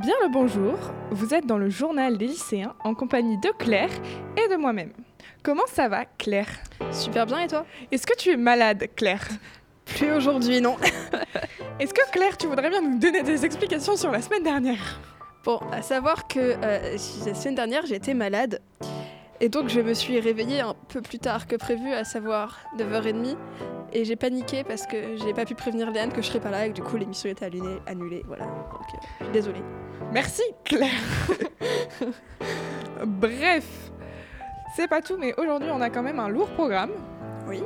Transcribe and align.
Bien 0.00 0.14
le 0.22 0.28
bonjour, 0.32 0.78
vous 1.10 1.34
êtes 1.34 1.44
dans 1.44 1.58
le 1.58 1.68
journal 1.68 2.16
des 2.16 2.26
lycéens 2.26 2.74
en 2.84 2.94
compagnie 2.94 3.36
de 3.36 3.50
Claire 3.58 3.90
et 4.34 4.48
de 4.48 4.56
moi-même. 4.56 4.92
Comment 5.42 5.66
ça 5.66 5.88
va 5.88 6.06
Claire? 6.06 6.48
Super 6.90 7.26
bien 7.26 7.40
et 7.40 7.48
toi? 7.48 7.66
Est-ce 7.92 8.06
que 8.06 8.16
tu 8.16 8.30
es 8.30 8.38
malade 8.38 8.86
Claire? 8.96 9.28
Plus 9.84 10.10
aujourd'hui, 10.12 10.62
non. 10.62 10.78
Est-ce 11.80 11.92
que 11.92 12.10
Claire, 12.12 12.38
tu 12.38 12.46
voudrais 12.46 12.70
bien 12.70 12.80
nous 12.80 12.98
donner 12.98 13.22
des 13.22 13.44
explications 13.44 13.94
sur 13.94 14.10
la 14.10 14.22
semaine 14.22 14.42
dernière? 14.42 14.98
Bon, 15.44 15.60
à 15.70 15.82
savoir 15.82 16.26
que 16.26 16.38
euh, 16.38 16.96
la 17.26 17.34
semaine 17.34 17.56
dernière 17.56 17.92
été 17.92 18.14
malade 18.14 18.62
et 19.40 19.48
donc 19.48 19.68
je 19.68 19.80
me 19.80 19.94
suis 19.94 20.20
réveillée 20.20 20.60
un 20.60 20.74
peu 20.88 21.00
plus 21.00 21.18
tard 21.18 21.46
que 21.46 21.56
prévu, 21.56 21.92
à 21.92 22.04
savoir 22.04 22.58
9h30 22.78 23.36
et 23.92 24.04
j'ai 24.04 24.16
paniqué 24.16 24.64
parce 24.64 24.86
que 24.86 25.16
j'ai 25.16 25.32
pas 25.32 25.44
pu 25.44 25.54
prévenir 25.54 25.90
Léane 25.90 26.12
que 26.12 26.22
je 26.22 26.28
serais 26.28 26.40
pas 26.40 26.50
là 26.50 26.66
et 26.66 26.70
que 26.70 26.74
du 26.74 26.82
coup 26.82 26.96
l'émission 26.96 27.30
était 27.30 27.46
annulée, 27.46 27.78
annulée 27.86 28.22
voilà. 28.26 28.44
Donc 28.44 28.84
euh, 28.94 28.96
je 29.18 29.24
suis 29.24 29.32
désolée. 29.32 29.62
Merci 30.12 30.42
Claire 30.64 30.90
Bref, 33.06 33.66
c'est 34.76 34.88
pas 34.88 35.00
tout, 35.00 35.16
mais 35.18 35.34
aujourd'hui 35.38 35.70
on 35.72 35.80
a 35.80 35.90
quand 35.90 36.02
même 36.02 36.20
un 36.20 36.28
lourd 36.28 36.50
programme. 36.50 36.90
Oui. 37.48 37.62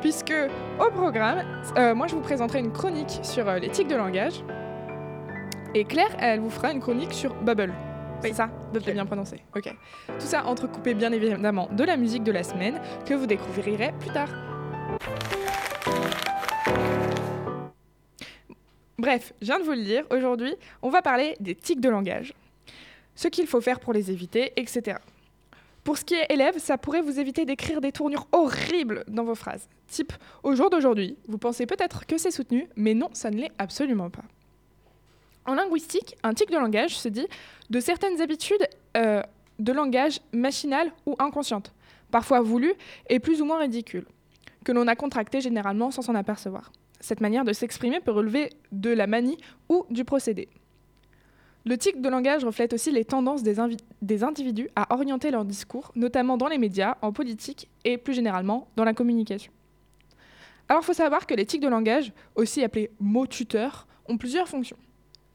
Puisque 0.00 0.34
au 0.78 0.90
programme, 0.90 1.42
euh, 1.76 1.94
moi 1.94 2.06
je 2.06 2.14
vous 2.14 2.20
présenterai 2.20 2.60
une 2.60 2.72
chronique 2.72 3.18
sur 3.22 3.48
euh, 3.48 3.58
l'éthique 3.58 3.88
de 3.88 3.96
langage. 3.96 4.44
Et 5.74 5.84
Claire, 5.84 6.14
elle 6.18 6.40
vous 6.40 6.50
fera 6.50 6.70
une 6.72 6.80
chronique 6.80 7.12
sur 7.12 7.34
Bubble. 7.34 7.72
Ça 8.32 8.50
J'ai 8.84 8.92
bien 8.92 9.06
prononcé. 9.06 9.42
Ok. 9.56 9.74
Tout 10.06 10.26
ça 10.26 10.44
entrecoupé 10.44 10.94
bien 10.94 11.12
évidemment 11.12 11.68
de 11.72 11.84
la 11.84 11.96
musique 11.96 12.24
de 12.24 12.32
la 12.32 12.42
semaine 12.42 12.80
que 13.06 13.14
vous 13.14 13.26
découvrirez 13.26 13.92
plus 13.98 14.10
tard. 14.10 14.28
Bref, 18.98 19.32
je 19.40 19.46
viens 19.46 19.60
de 19.60 19.64
vous 19.64 19.72
le 19.72 19.84
dire, 19.84 20.04
aujourd'hui, 20.10 20.54
on 20.82 20.90
va 20.90 21.02
parler 21.02 21.36
des 21.38 21.54
tics 21.54 21.80
de 21.80 21.88
langage. 21.88 22.34
Ce 23.14 23.28
qu'il 23.28 23.46
faut 23.46 23.60
faire 23.60 23.78
pour 23.78 23.92
les 23.92 24.10
éviter, 24.10 24.52
etc. 24.56 24.98
Pour 25.84 25.96
ce 25.96 26.04
qui 26.04 26.14
est 26.14 26.26
élève, 26.30 26.58
ça 26.58 26.76
pourrait 26.76 27.00
vous 27.00 27.20
éviter 27.20 27.44
d'écrire 27.44 27.80
des 27.80 27.92
tournures 27.92 28.26
horribles 28.32 29.04
dans 29.08 29.24
vos 29.24 29.36
phrases. 29.36 29.68
Type, 29.86 30.12
au 30.42 30.54
jour 30.54 30.68
d'aujourd'hui, 30.68 31.16
vous 31.28 31.38
pensez 31.38 31.64
peut-être 31.64 32.06
que 32.06 32.18
c'est 32.18 32.32
soutenu, 32.32 32.68
mais 32.76 32.94
non, 32.94 33.08
ça 33.12 33.30
ne 33.30 33.36
l'est 33.38 33.52
absolument 33.58 34.10
pas. 34.10 34.24
En 35.48 35.54
linguistique, 35.54 36.14
un 36.22 36.34
tic 36.34 36.50
de 36.50 36.58
langage 36.58 36.98
se 36.98 37.08
dit 37.08 37.26
de 37.70 37.80
certaines 37.80 38.20
habitudes 38.20 38.68
euh, 38.98 39.22
de 39.58 39.72
langage 39.72 40.20
machinales 40.30 40.92
ou 41.06 41.16
inconscientes, 41.18 41.72
parfois 42.10 42.42
voulues 42.42 42.74
et 43.08 43.18
plus 43.18 43.40
ou 43.40 43.46
moins 43.46 43.58
ridicules, 43.58 44.04
que 44.62 44.72
l'on 44.72 44.86
a 44.86 44.94
contractées 44.94 45.40
généralement 45.40 45.90
sans 45.90 46.02
s'en 46.02 46.14
apercevoir. 46.14 46.70
Cette 47.00 47.22
manière 47.22 47.46
de 47.46 47.54
s'exprimer 47.54 48.00
peut 48.00 48.10
relever 48.10 48.50
de 48.72 48.90
la 48.90 49.06
manie 49.06 49.38
ou 49.70 49.86
du 49.88 50.04
procédé. 50.04 50.50
Le 51.64 51.78
tic 51.78 52.02
de 52.02 52.08
langage 52.10 52.44
reflète 52.44 52.74
aussi 52.74 52.90
les 52.90 53.06
tendances 53.06 53.42
des, 53.42 53.56
des, 54.02 54.24
individus 54.24 54.68
à 54.76 54.94
orienter 54.94 55.30
leur 55.30 55.46
discours, 55.46 55.92
notamment 55.96 56.36
dans 56.36 56.48
les 56.48 56.58
médias, 56.58 56.98
en 57.00 57.10
politique 57.10 57.70
et 57.86 57.96
plus 57.96 58.12
généralement 58.12 58.68
dans 58.76 58.84
la 58.84 58.92
communication. 58.92 59.50
Alors 60.68 60.82
il 60.82 60.84
faut 60.84 60.92
savoir 60.92 61.26
que 61.26 61.32
les 61.32 61.46
tics 61.46 61.62
de 61.62 61.68
langage, 61.68 62.12
aussi 62.34 62.62
appelés 62.62 62.90
mots 63.00 63.26
tuteurs, 63.26 63.86
ont 64.10 64.18
plusieurs 64.18 64.46
fonctions. 64.46 64.76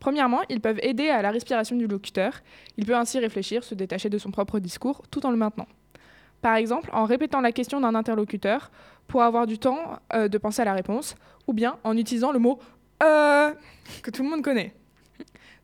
Premièrement, 0.04 0.42
ils 0.50 0.60
peuvent 0.60 0.82
aider 0.82 1.08
à 1.08 1.22
la 1.22 1.32
respiration 1.32 1.78
du 1.78 1.88
locuteur. 1.88 2.42
Il 2.76 2.86
peut 2.86 2.94
ainsi 2.94 3.20
réfléchir, 3.20 3.64
se 3.64 3.74
détacher 3.74 4.10
de 4.10 4.18
son 4.18 4.32
propre 4.32 4.60
discours 4.60 5.02
tout 5.10 5.26
en 5.26 5.32
le 5.32 5.38
maintenant. 5.38 5.66
Par 6.42 6.56
exemple, 6.56 6.90
en 6.92 7.06
répétant 7.06 7.40
la 7.40 7.54
question 7.54 7.80
d'un 7.80 7.96
interlocuteur 7.96 8.70
pour 9.08 9.24
avoir 9.24 9.48
du 9.48 9.60
temps 9.60 10.02
euh, 10.14 10.28
de 10.28 10.38
penser 10.38 10.62
à 10.62 10.66
la 10.66 10.74
réponse, 10.74 11.16
ou 11.48 11.54
bien 11.54 11.78
en 11.86 11.96
utilisant 11.96 12.34
le 12.34 12.40
mot 12.40 12.60
euh 13.02 13.54
que 14.02 14.12
tout 14.12 14.24
le 14.24 14.30
monde 14.30 14.42
connaît. 14.42 14.74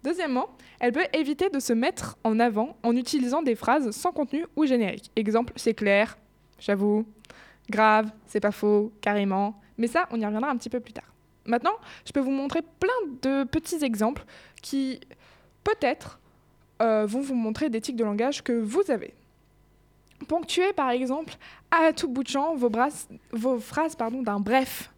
Deuxièmement, 0.06 0.47
elle 0.80 0.94
peut 0.94 1.06
éviter 1.12 1.50
de 1.50 1.59
se 1.59 1.74
mettre 1.74 2.18
en 2.24 2.40
avant 2.40 2.78
en 2.84 2.96
utilisant 2.96 3.42
des 3.42 3.56
phrases 3.56 3.92
sans 3.92 4.13
contenu 4.13 4.46
ou 4.56 4.66
générique. 4.66 5.12
Exemple, 5.18 5.52
c'est 5.58 5.74
clair, 5.74 6.18
j'avoue, 6.59 7.06
grave, 7.69 8.09
c'est 8.25 8.40
pas 8.40 8.52
faux, 8.52 8.94
carrément. 9.02 9.59
Mais 9.78 9.88
ça, 9.88 10.08
on 10.12 10.22
y 10.22 10.25
reviendra 10.25 10.50
un 10.50 10.56
petit 10.56 10.69
peu 10.69 10.80
plus 10.80 10.94
tard. 10.94 11.12
Maintenant, 11.50 11.74
je 12.06 12.12
peux 12.12 12.20
vous 12.20 12.32
montrer 12.32 12.62
plein 12.80 12.90
de 13.24 13.44
petits 13.44 13.84
exemples 13.84 14.24
qui, 14.62 15.00
peut-être, 15.64 16.20
euh, 16.82 17.06
vont 17.06 17.22
vous 17.22 17.34
montrer 17.34 17.70
des 17.70 17.82
tics 17.82 17.96
de 17.96 18.04
langage 18.04 18.44
que 18.44 18.54
vous 18.54 18.84
avez. 18.90 19.14
Ponctuez, 20.28 20.74
par 20.74 20.92
exemple, 20.92 21.34
à 21.72 21.92
tout 21.92 22.08
bout 22.08 22.24
de 22.24 22.30
champ 22.30 22.56
vos, 22.56 22.72
vos 23.32 23.60
phrases 23.60 23.98
d'un 23.98 24.40
bref 24.40 24.92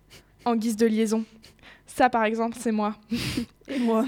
en 0.46 0.56
guise 0.56 0.76
de 0.76 0.88
liaison. 0.88 1.24
Ça, 1.86 2.10
par 2.10 2.24
exemple, 2.24 2.58
c'est 2.60 2.72
moi. 2.72 2.96
Et 3.68 3.80
moi. 3.80 4.06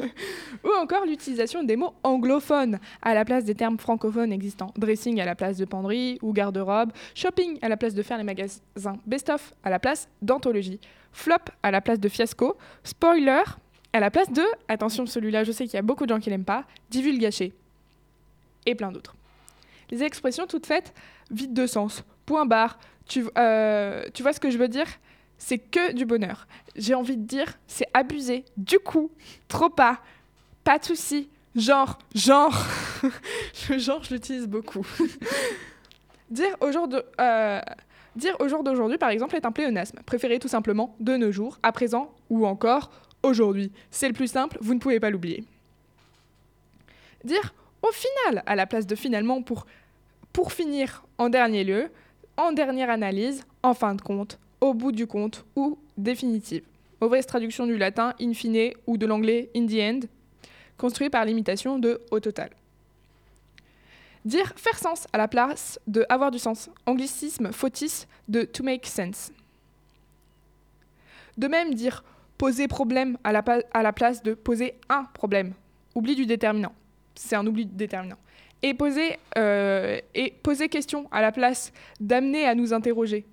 Ou 0.64 0.68
encore 0.80 1.04
l'utilisation 1.06 1.64
des 1.64 1.76
mots 1.76 1.94
anglophones 2.02 2.78
à 3.02 3.14
la 3.14 3.24
place 3.24 3.44
des 3.44 3.54
termes 3.54 3.78
francophones 3.78 4.32
existants. 4.32 4.72
Dressing 4.76 5.20
à 5.20 5.24
la 5.24 5.34
place 5.34 5.56
de 5.56 5.64
penderie 5.64 6.18
ou 6.22 6.32
garde-robe. 6.32 6.92
Shopping 7.14 7.58
à 7.62 7.68
la 7.68 7.76
place 7.76 7.94
de 7.94 8.02
faire 8.02 8.18
les 8.18 8.24
magasins. 8.24 8.98
Best-of 9.06 9.54
à 9.62 9.70
la 9.70 9.78
place 9.78 10.08
d'anthologie. 10.22 10.80
Flop 11.14 11.38
à 11.62 11.70
la 11.70 11.80
place 11.80 12.00
de 12.00 12.08
fiasco. 12.08 12.58
Spoiler 12.82 13.44
à 13.94 14.00
la 14.00 14.10
place 14.10 14.30
de, 14.30 14.42
attention 14.66 15.06
celui-là 15.06 15.44
je 15.44 15.52
sais 15.52 15.64
qu'il 15.64 15.74
y 15.74 15.78
a 15.78 15.82
beaucoup 15.82 16.04
de 16.04 16.12
gens 16.12 16.20
qui 16.20 16.28
l'aiment 16.28 16.44
pas, 16.44 16.64
divulgaché. 16.90 17.54
Et 18.66 18.74
plein 18.74 18.90
d'autres. 18.90 19.14
Les 19.90 20.02
expressions 20.02 20.46
toutes 20.46 20.66
faites 20.66 20.92
vides 21.30 21.54
de 21.54 21.66
sens. 21.66 22.02
Point 22.26 22.44
barre. 22.44 22.78
Tu, 23.06 23.24
euh, 23.38 24.04
tu 24.12 24.22
vois 24.22 24.32
ce 24.32 24.40
que 24.40 24.50
je 24.50 24.58
veux 24.58 24.68
dire? 24.68 24.86
C'est 25.38 25.58
que 25.58 25.92
du 25.92 26.04
bonheur. 26.04 26.48
J'ai 26.74 26.94
envie 26.94 27.16
de 27.16 27.24
dire, 27.24 27.46
c'est 27.68 27.86
abusé. 27.94 28.44
Du 28.56 28.80
coup, 28.80 29.10
trop 29.46 29.68
pas, 29.68 30.00
pas 30.64 30.78
de 30.78 30.84
souci. 30.84 31.28
Genre, 31.54 31.98
genre. 32.14 32.66
Genre, 33.78 34.02
je 34.02 34.14
l'utilise 34.14 34.48
beaucoup. 34.48 34.84
dire 36.30 36.56
au 36.60 36.72
jour 36.72 36.88
de. 36.88 37.04
Euh, 37.20 37.60
dire 38.16 38.36
au 38.40 38.48
jour 38.48 38.62
d'aujourd'hui, 38.62 38.98
par 38.98 39.10
exemple, 39.10 39.36
est 39.36 39.46
un 39.46 39.52
pléonasme. 39.52 40.00
Préférez 40.06 40.38
tout 40.38 40.48
simplement 40.48 40.94
de 41.00 41.16
nos 41.16 41.32
jours, 41.32 41.58
à 41.62 41.72
présent 41.72 42.12
ou 42.30 42.46
encore 42.46 42.90
aujourd'hui. 43.22 43.72
C'est 43.90 44.08
le 44.08 44.14
plus 44.14 44.28
simple, 44.28 44.58
vous 44.60 44.74
ne 44.74 44.78
pouvez 44.78 45.00
pas 45.00 45.10
l'oublier. 45.10 45.44
Dire 47.24 47.54
au 47.82 47.92
final, 47.92 48.42
à 48.46 48.56
la 48.56 48.66
place 48.66 48.86
de 48.86 48.94
finalement 48.94 49.42
pour, 49.42 49.66
pour 50.32 50.52
finir 50.52 51.04
en 51.18 51.28
dernier 51.28 51.64
lieu, 51.64 51.90
en 52.36 52.52
dernière 52.52 52.90
analyse, 52.90 53.44
en 53.62 53.74
fin 53.74 53.94
de 53.94 54.00
compte, 54.00 54.38
au 54.60 54.72
bout 54.72 54.92
du 54.92 55.06
compte 55.06 55.44
ou 55.54 55.78
définitive. 55.98 56.64
Mauvaise 57.00 57.26
traduction 57.26 57.66
du 57.66 57.76
latin 57.76 58.14
in 58.20 58.32
fine 58.32 58.72
ou 58.86 58.96
de 58.96 59.04
l'anglais 59.04 59.50
in 59.54 59.66
the 59.66 59.74
end, 59.74 60.00
construit 60.78 61.10
par 61.10 61.24
l'imitation 61.26 61.78
de 61.78 62.00
au 62.10 62.20
total. 62.20 62.50
Dire 64.24 64.52
faire 64.56 64.78
sens 64.78 65.06
à 65.12 65.18
la 65.18 65.28
place 65.28 65.78
de 65.86 66.06
avoir 66.08 66.30
du 66.30 66.38
sens. 66.38 66.70
Anglicisme 66.86 67.52
fautif 67.52 68.06
de 68.28 68.42
to 68.42 68.62
make 68.62 68.86
sense. 68.86 69.32
De 71.36 71.48
même, 71.48 71.74
dire 71.74 72.04
poser 72.38 72.68
problème 72.68 73.18
à 73.24 73.32
la, 73.32 73.92
place 73.92 74.22
de 74.22 74.34
poser 74.34 74.74
un 74.88 75.04
problème. 75.04 75.52
Oubli 75.94 76.14
du 76.14 76.26
déterminant. 76.26 76.74
C'est 77.14 77.36
un 77.36 77.46
oubli 77.46 77.66
déterminant. 77.66 78.18
Et 78.62 78.72
poser, 78.72 79.18
euh, 79.36 80.00
et 80.14 80.32
poser 80.42 80.68
question 80.68 81.06
à 81.12 81.20
la 81.20 81.32
place 81.32 81.72
d'amener 82.00 82.46
à 82.46 82.54
nous 82.54 82.72
interroger 82.72 83.26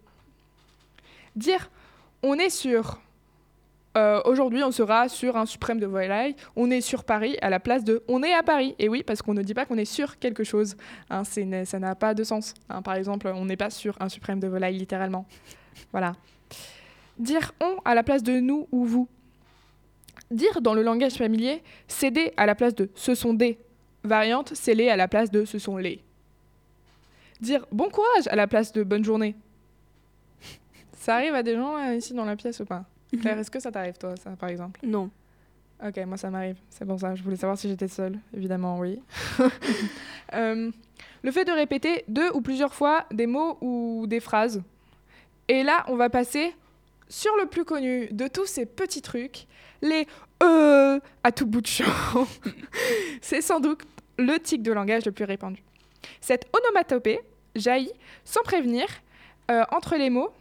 dire 1.36 1.70
on 2.24 2.36
est 2.36 2.50
sur 2.50 3.00
euh, 3.98 4.22
aujourd'hui, 4.24 4.64
on 4.64 4.72
sera 4.72 5.10
sur 5.10 5.36
un 5.36 5.46
suprême 5.46 5.80
de 5.80 5.86
volaille. 5.86 6.36
On 6.56 6.72
est 6.72 6.82
sur 6.82 7.04
Paris 7.04 7.38
à 7.42 7.50
la 7.50 7.60
place 7.60 7.84
de 7.84 8.04
on 8.08 8.24
est 8.24 8.34
à 8.34 8.44
Paris. 8.44 8.76
Et 8.80 8.88
oui, 8.88 9.04
parce 9.04 9.22
qu'on 9.22 9.34
ne 9.34 9.42
dit 9.42 9.54
pas 9.54 9.66
qu'on 9.66 9.78
est 9.78 9.86
sur 9.86 10.18
quelque 10.18 10.44
chose. 10.44 10.78
Hein, 11.10 11.24
ça 11.24 11.80
n'a 11.80 11.96
pas 11.96 12.14
de 12.14 12.24
sens. 12.24 12.54
Hein. 12.70 12.82
par 12.82 12.96
exemple, 12.96 13.28
on 13.28 13.46
n'est 13.46 13.58
pas 13.58 13.70
sur 13.70 14.02
un 14.02 14.10
suprême 14.10 14.40
de 14.40 14.48
volaille, 14.48 14.78
littéralement. 14.78 15.26
Voilà. 15.92 16.16
Dire 17.18 17.54
on 17.62 17.78
à 17.84 17.94
la 17.94 18.04
place 18.04 18.24
de 18.24 18.40
nous 18.40 18.68
ou 18.72 18.86
vous. 18.86 19.08
Dire 20.30 20.62
dans 20.62 20.74
le 20.74 20.82
langage 20.82 21.14
familier 21.14 21.62
céder 21.88 22.32
à 22.38 22.46
la 22.46 22.56
place 22.56 22.76
de 22.76 22.90
ce 22.96 23.16
sont 23.16 23.34
des. 23.34 23.60
Variante, 24.04 24.54
c'est 24.56 24.74
les 24.74 24.90
à 24.90 24.96
la 24.96 25.08
place 25.08 25.30
de 25.30 25.46
ce 25.46 25.60
sont 25.60 25.78
les. 25.78 26.02
Dire 27.40 27.66
bon 27.72 27.90
courage 27.90 28.28
à 28.28 28.36
la 28.36 28.48
place 28.48 28.72
de 28.72 28.84
bonne 28.84 29.04
journée. 29.04 29.36
Ça 30.94 31.16
arrive 31.16 31.36
à 31.36 31.44
des 31.44 31.56
gens 31.56 31.92
ici 31.92 32.14
dans 32.14 32.26
la 32.26 32.36
pièce 32.36 32.62
ou 32.62 32.66
pas? 32.66 32.86
Claire, 33.20 33.38
est-ce 33.40 33.52
que 33.52 33.60
ça 33.60 33.72
t'arrive 33.72 33.98
toi, 33.98 34.16
ça, 34.16 34.32
par 34.32 34.50
exemple? 34.50 34.80
Non. 34.84 35.10
Ok, 35.86 35.98
moi 36.06 36.16
ça 36.18 36.30
m'arrive. 36.30 36.58
C'est 36.70 36.86
pour 36.86 37.00
ça. 37.00 37.16
Je 37.16 37.24
voulais 37.24 37.36
savoir 37.36 37.58
si 37.58 37.68
j'étais 37.68 37.88
seule. 37.88 38.20
Évidemment, 38.36 38.80
oui. 38.80 39.00
Euh, 40.34 40.72
le 41.24 41.32
fait 41.32 41.44
de 41.44 41.52
répéter 41.52 42.06
deux 42.08 42.32
ou 42.34 42.40
plusieurs 42.40 42.74
fois 42.74 43.06
des 43.12 43.28
mots 43.28 43.58
ou 43.60 44.06
des 44.08 44.22
phrases. 44.22 44.64
Et 45.50 45.62
là, 45.62 45.84
on 45.90 45.98
va 45.98 46.10
passer 46.10 46.56
sur 47.10 47.36
le 47.36 47.48
plus 47.48 47.66
connu 47.66 48.08
de 48.12 48.30
tous 48.30 48.46
ces 48.46 48.66
petits 48.66 49.02
trucs, 49.02 49.46
les 49.82 50.08
euh 50.42 51.02
à 51.26 51.34
tout 51.34 51.46
bout 51.46 51.60
de 51.60 51.68
champ. 51.68 52.26
C'est 53.22 53.42
sans 53.42 53.60
doute 53.60 53.82
le 54.18 54.40
tic 54.40 54.64
de 54.64 54.72
langage 54.72 55.04
le 55.04 55.12
plus 55.12 55.26
répandu. 55.26 55.62
Cette 56.22 56.48
onomatopée 56.54 57.20
jaillit 57.56 57.92
sans 58.24 58.44
prévenir 58.44 58.86
euh, 59.50 59.66
entre 59.74 59.98
les 59.98 60.10
mots 60.10 60.32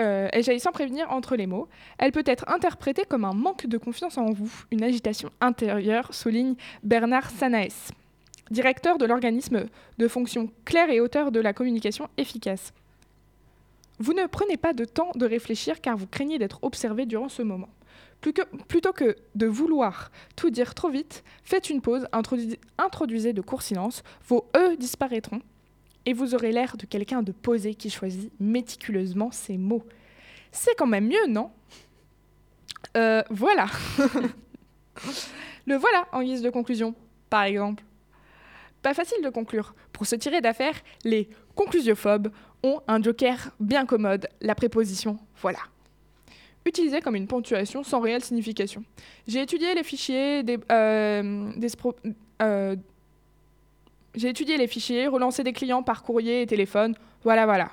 euh, 0.00 0.28
elle 0.32 0.42
jaillit 0.42 0.60
sans 0.60 0.72
prévenir 0.72 1.10
entre 1.10 1.36
les 1.36 1.46
mots. 1.46 1.68
Elle 1.98 2.12
peut 2.12 2.22
être 2.26 2.48
interprétée 2.48 3.04
comme 3.08 3.24
un 3.24 3.34
manque 3.34 3.66
de 3.66 3.78
confiance 3.78 4.18
en 4.18 4.30
vous, 4.32 4.52
une 4.70 4.82
agitation 4.82 5.30
intérieure, 5.40 6.12
souligne 6.14 6.54
Bernard 6.82 7.30
Sanaes, 7.30 7.92
directeur 8.50 8.98
de 8.98 9.04
l'organisme 9.04 9.66
de 9.98 10.08
fonction 10.08 10.50
claire 10.64 10.90
et 10.90 11.00
auteur 11.00 11.32
de 11.32 11.40
la 11.40 11.52
communication 11.52 12.08
efficace. 12.16 12.72
Vous 13.98 14.14
ne 14.14 14.26
prenez 14.26 14.56
pas 14.56 14.72
de 14.72 14.84
temps 14.84 15.12
de 15.14 15.26
réfléchir 15.26 15.80
car 15.80 15.96
vous 15.96 16.06
craignez 16.06 16.38
d'être 16.38 16.58
observé 16.62 17.06
durant 17.06 17.28
ce 17.28 17.42
moment. 17.42 17.68
Plutôt 18.68 18.92
que 18.92 19.16
de 19.34 19.46
vouloir 19.46 20.12
tout 20.36 20.50
dire 20.50 20.74
trop 20.74 20.88
vite, 20.88 21.24
faites 21.42 21.70
une 21.70 21.80
pause, 21.80 22.06
introdu- 22.12 22.56
introduisez 22.78 23.32
de 23.32 23.42
courts 23.42 23.62
silences, 23.62 24.04
vos 24.28 24.46
E 24.56 24.76
disparaîtront 24.76 25.40
et 26.06 26.12
vous 26.12 26.34
aurez 26.34 26.52
l'air 26.52 26.76
de 26.76 26.86
quelqu'un 26.86 27.22
de 27.22 27.32
posé 27.32 27.74
qui 27.74 27.90
choisit 27.90 28.32
méticuleusement 28.40 29.30
ses 29.30 29.56
mots. 29.58 29.84
C'est 30.50 30.74
quand 30.76 30.86
même 30.86 31.06
mieux, 31.06 31.26
non? 31.28 31.50
Euh, 32.96 33.22
Voilà. 33.30 33.66
Le 35.66 35.76
voilà 35.76 36.06
en 36.12 36.22
guise 36.22 36.42
de 36.42 36.50
conclusion, 36.50 36.94
par 37.30 37.44
exemple. 37.44 37.84
Pas 38.82 38.94
facile 38.94 39.22
de 39.22 39.30
conclure. 39.30 39.74
Pour 39.92 40.06
se 40.06 40.16
tirer 40.16 40.40
d'affaire, 40.40 40.74
les 41.04 41.28
conclusiophobes 41.54 42.32
ont 42.64 42.80
un 42.88 43.00
joker 43.00 43.52
bien 43.60 43.86
commode, 43.86 44.28
la 44.40 44.54
préposition 44.54 45.18
voilà. 45.40 45.58
Utilisée 46.64 47.00
comme 47.00 47.16
une 47.16 47.26
ponctuation 47.26 47.82
sans 47.82 48.00
réelle 48.00 48.22
signification. 48.22 48.84
J'ai 49.26 49.40
étudié 49.42 49.74
les 49.74 49.82
fichiers 49.82 50.44
des, 50.44 50.58
euh, 50.70 51.50
euh, 52.40 52.76
j'ai 54.14 54.28
étudié 54.28 54.56
les 54.56 54.66
fichiers, 54.66 55.06
relancé 55.06 55.42
des 55.44 55.52
clients 55.52 55.82
par 55.82 56.02
courrier 56.02 56.42
et 56.42 56.46
téléphone. 56.46 56.94
Voilà, 57.24 57.44
voilà. 57.46 57.70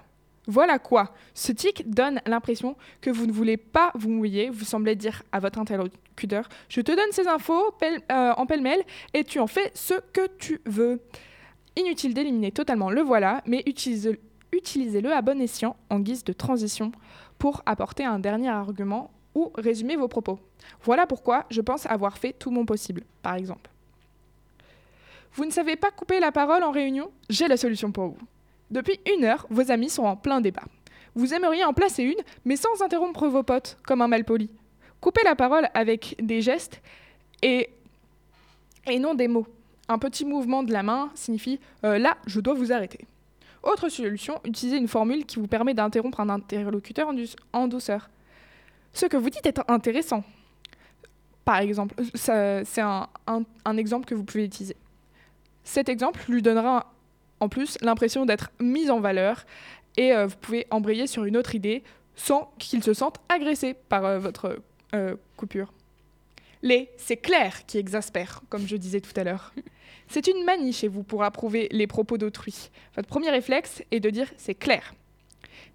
Voilà 0.47 0.79
quoi 0.79 1.13
Ce 1.33 1.51
tic 1.51 1.89
donne 1.89 2.21
l'impression 2.25 2.75
que 3.01 3.09
vous 3.11 3.27
ne 3.27 3.31
voulez 3.31 3.57
pas 3.57 3.91
vous 3.95 4.09
mouiller. 4.09 4.49
Vous 4.49 4.65
semblez 4.65 4.95
dire 4.95 5.21
à 5.31 5.39
votre 5.39 5.59
interlocuteur 5.59 6.49
Je 6.69 6.81
te 6.81 6.91
donne 6.91 7.11
ces 7.11 7.27
infos 7.27 7.75
euh, 7.83 8.31
en 8.35 8.45
pêle-mêle 8.45 8.81
et 9.13 9.23
tu 9.23 9.39
en 9.39 9.47
fais 9.47 9.71
ce 9.75 9.93
que 10.13 10.27
tu 10.39 10.59
veux. 10.65 11.01
Inutile 11.75 12.13
d'éliminer 12.13 12.51
totalement 12.51 12.89
le 12.89 13.01
voilà, 13.01 13.43
mais 13.45 13.61
utilise- 13.67 14.17
utilisez-le 14.51 15.11
à 15.13 15.21
bon 15.21 15.39
escient 15.39 15.75
en 15.89 15.99
guise 15.99 16.23
de 16.23 16.33
transition 16.33 16.91
pour 17.37 17.61
apporter 17.65 18.03
un 18.05 18.17
dernier 18.19 18.49
argument 18.49 19.11
ou 19.35 19.51
résumer 19.55 19.95
vos 19.97 20.07
propos. 20.07 20.39
Voilà 20.81 21.05
pourquoi 21.05 21.45
je 21.51 21.61
pense 21.61 21.85
avoir 21.85 22.17
fait 22.17 22.33
tout 22.33 22.49
mon 22.49 22.65
possible, 22.65 23.03
par 23.21 23.35
exemple. 23.35 23.69
Vous 25.33 25.45
ne 25.45 25.51
savez 25.51 25.75
pas 25.75 25.91
couper 25.91 26.19
la 26.19 26.31
parole 26.31 26.63
en 26.63 26.71
réunion? 26.71 27.11
J'ai 27.29 27.47
la 27.47 27.57
solution 27.57 27.91
pour 27.91 28.07
vous. 28.07 28.17
Depuis 28.71 28.99
une 29.15 29.23
heure, 29.25 29.45
vos 29.49 29.71
amis 29.71 29.89
sont 29.89 30.03
en 30.03 30.15
plein 30.15 30.41
débat. 30.41 30.63
Vous 31.15 31.33
aimeriez 31.33 31.63
en 31.63 31.73
placer 31.73 32.03
une, 32.03 32.21
mais 32.45 32.55
sans 32.55 32.81
interrompre 32.81 33.27
vos 33.27 33.43
potes, 33.43 33.77
comme 33.85 34.01
un 34.01 34.07
malpoli. 34.07 34.49
Coupez 35.01 35.21
la 35.23 35.35
parole 35.35 35.69
avec 35.73 36.15
des 36.21 36.41
gestes 36.41 36.81
et, 37.41 37.69
non 38.99 39.15
des 39.15 39.27
mots. 39.27 39.47
Un 39.87 39.97
petit 39.97 40.25
mouvement 40.25 40.61
de 40.61 40.71
la 40.71 40.83
main 40.83 41.09
signifie 41.15 41.59
euh, 41.83 41.97
là, 41.97 42.17
je 42.27 42.39
dois 42.39 42.53
vous 42.53 42.71
arrêter. 42.71 43.07
Autre 43.63 43.89
solution, 43.89 44.39
utilisez 44.45 44.77
une 44.77 44.87
formule 44.87 45.25
qui 45.25 45.39
vous 45.39 45.47
permet 45.47 45.73
d'interrompre 45.73 46.19
un 46.19 46.29
interlocuteur 46.29 47.07
en, 47.07 47.13
douce- 47.13 47.35
en 47.53 47.67
douceur. 47.67 48.09
Ce 48.93 49.05
que 49.05 49.17
vous 49.17 49.29
dites 49.29 49.45
est 49.45 49.59
intéressant. 49.67 50.23
Par 51.43 51.57
exemple, 51.57 51.95
c'est 52.13 52.81
un 52.81 53.77
exemple 53.77 54.05
que 54.05 54.13
vous 54.15 54.23
pouvez 54.23 54.45
utiliser. 54.45 54.75
Cet 55.63 55.89
exemple 55.89 56.21
lui 56.29 56.41
donnera 56.41 56.93
en 57.39 57.49
plus 57.49 57.77
l'impression 57.81 58.25
d'être 58.25 58.51
mis 58.59 58.89
en 58.89 58.99
valeur 58.99 59.45
et 59.97 60.13
euh, 60.13 60.27
vous 60.27 60.37
pouvez 60.37 60.67
embrayer 60.71 61.07
sur 61.07 61.25
une 61.25 61.37
autre 61.37 61.55
idée 61.55 61.83
sans 62.15 62.51
qu'il 62.57 62.83
se 62.83 62.93
sente 62.93 63.19
agressé 63.29 63.73
par 63.73 64.05
euh, 64.05 64.19
votre 64.19 64.59
euh, 64.93 65.15
coupure. 65.37 65.71
Les 66.61 66.89
c'est 66.97 67.17
clair 67.17 67.65
qui 67.65 67.77
exaspère, 67.77 68.41
comme 68.49 68.67
je 68.67 68.75
disais 68.75 69.01
tout 69.01 69.13
à 69.15 69.23
l'heure. 69.23 69.53
C'est 70.11 70.27
une 70.27 70.43
manie 70.43 70.73
chez 70.73 70.87
vous 70.87 71.03
pour 71.03 71.23
approuver 71.23 71.67
les 71.71 71.85
propos 71.85 72.17
d'autrui. 72.17 72.71
Votre 72.95 73.07
premier 73.07 73.29
réflexe 73.29 73.83
est 73.91 73.99
de 73.99 74.09
dire 74.09 74.27
c'est 74.37 74.55
clair. 74.55 74.95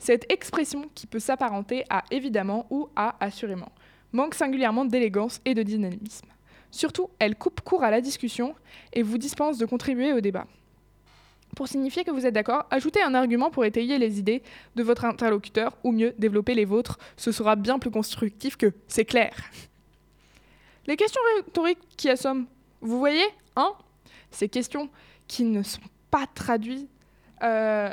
Cette 0.01 0.31
expression 0.31 0.91
qui 0.95 1.07
peut 1.07 1.21
s'apparenter 1.21 1.85
à 1.89 2.03
évidemment 2.11 2.67
ou 2.69 2.89
à 2.97 3.15
assurément 3.25 3.71
manque 4.13 4.35
singulièrement 4.35 4.85
d'élégance 4.85 5.41
et 5.45 5.55
de 5.55 5.63
dynamisme. 5.63 6.29
Surtout, 6.75 7.09
elle 7.21 7.37
coupe 7.37 7.61
court 7.61 7.85
à 7.85 7.91
la 7.93 8.01
discussion 8.01 8.57
et 8.93 9.05
vous 9.05 9.17
dispense 9.17 9.59
de 9.59 9.65
contribuer 9.65 10.13
au 10.13 10.21
débat. 10.21 10.49
Pour 11.55 11.69
signifier 11.69 12.03
que 12.03 12.11
vous 12.11 12.27
êtes 12.27 12.35
d'accord, 12.35 12.67
ajoutez 12.69 13.01
un 13.01 13.15
argument 13.15 13.49
pour 13.49 13.65
étayer 13.65 13.97
les 13.97 14.19
idées 14.19 14.43
de 14.75 14.83
votre 14.83 15.05
interlocuteur 15.05 15.77
ou 15.85 15.93
mieux 15.93 16.17
développer 16.19 16.53
les 16.53 16.65
vôtres. 16.65 16.99
Ce 17.17 17.31
sera 17.31 17.55
bien 17.55 17.79
plus 17.79 17.93
constructif 17.93 18.57
que 18.57 18.73
c'est 18.89 19.05
clair. 19.05 19.37
Les 20.89 20.97
questions 20.97 21.21
rhétoriques 21.37 21.79
qui 21.97 22.11
assomment, 22.11 22.47
vous 22.81 22.99
voyez, 22.99 23.25
hein 23.55 23.73
Ces 24.33 24.49
questions 24.49 24.89
qui 25.29 25.45
ne 25.45 25.63
sont 25.63 25.81
pas 26.11 26.27
traduites. 26.27 26.91
euh, 27.45 27.89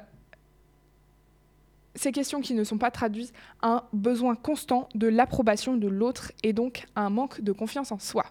ces 1.94 2.12
questions 2.12 2.42
qui 2.42 2.56
ne 2.56 2.64
sont 2.64 2.80
pas 2.80 2.90
traduites 2.90 3.34
un 3.62 3.84
besoin 3.94 4.34
constant 4.34 4.90
de 4.96 5.08
l'approbation 5.08 5.78
de 5.78 5.88
l'autre 5.88 6.32
et 6.42 6.52
donc 6.52 6.88
un 6.96 7.12
manque 7.12 7.42
de 7.42 7.52
confiance 7.52 7.92
en 7.92 8.00
soi. 8.00 8.26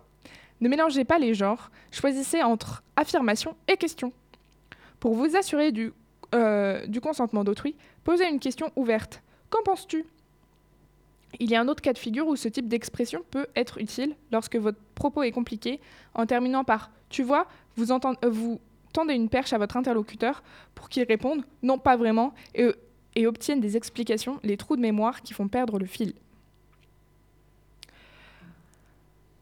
Ne 0.61 0.69
mélangez 0.69 1.05
pas 1.05 1.19
les 1.19 1.35
genres, 1.35 1.71
choisissez 1.91 2.43
entre 2.43 2.83
affirmation 2.97 3.57
et 3.67 3.77
question. 3.77 4.13
Pour 4.99 5.15
vous 5.15 5.37
assurer 5.37 5.73
du, 5.73 5.93
euh, 6.35 6.87
consentement 7.03 7.45
d'autrui, 7.45 7.75
posez 8.05 8.29
une 8.29 8.39
question 8.39 8.71
ouverte. 8.77 9.23
Qu'en 9.49 9.63
penses-tu? 9.63 10.05
Il 11.39 11.51
y 11.51 11.55
a 11.55 11.61
un 11.61 11.69
autre 11.69 11.81
cas 11.81 11.93
de 11.93 11.99
figure 11.99 12.27
où 12.27 12.37
ce 12.37 12.49
type 12.49 12.69
d'expression 12.69 13.23
peut 13.31 13.47
être 13.57 13.79
utile 13.79 14.15
lorsque 14.33 14.57
votre 14.57 14.79
propos 14.95 15.23
est 15.23 15.31
compliqué, 15.31 15.81
en 16.15 16.27
terminant 16.27 16.65
par 16.65 16.91
Tu 17.09 17.23
vois, 17.23 17.47
euh, 17.79 18.31
vous 18.31 18.61
tendez 18.93 19.15
une 19.15 19.29
perche 19.29 19.53
à 19.53 19.59
votre 19.59 19.77
interlocuteur 19.77 20.43
pour 20.75 20.89
qu'il 20.89 21.05
réponde 21.05 21.43
Non, 21.63 21.79
pas 21.79 21.97
vraiment, 21.97 22.35
et, 22.55 22.71
et 23.17 23.27
obtienne 23.27 23.61
des 23.61 23.77
explications, 23.77 24.39
les 24.43 24.57
trous 24.57 24.77
de 24.77 24.83
mémoire 24.83 25.23
qui 25.23 25.33
font 25.33 25.49
perdre 25.49 25.79
le 25.79 25.87
fil. 25.87 26.13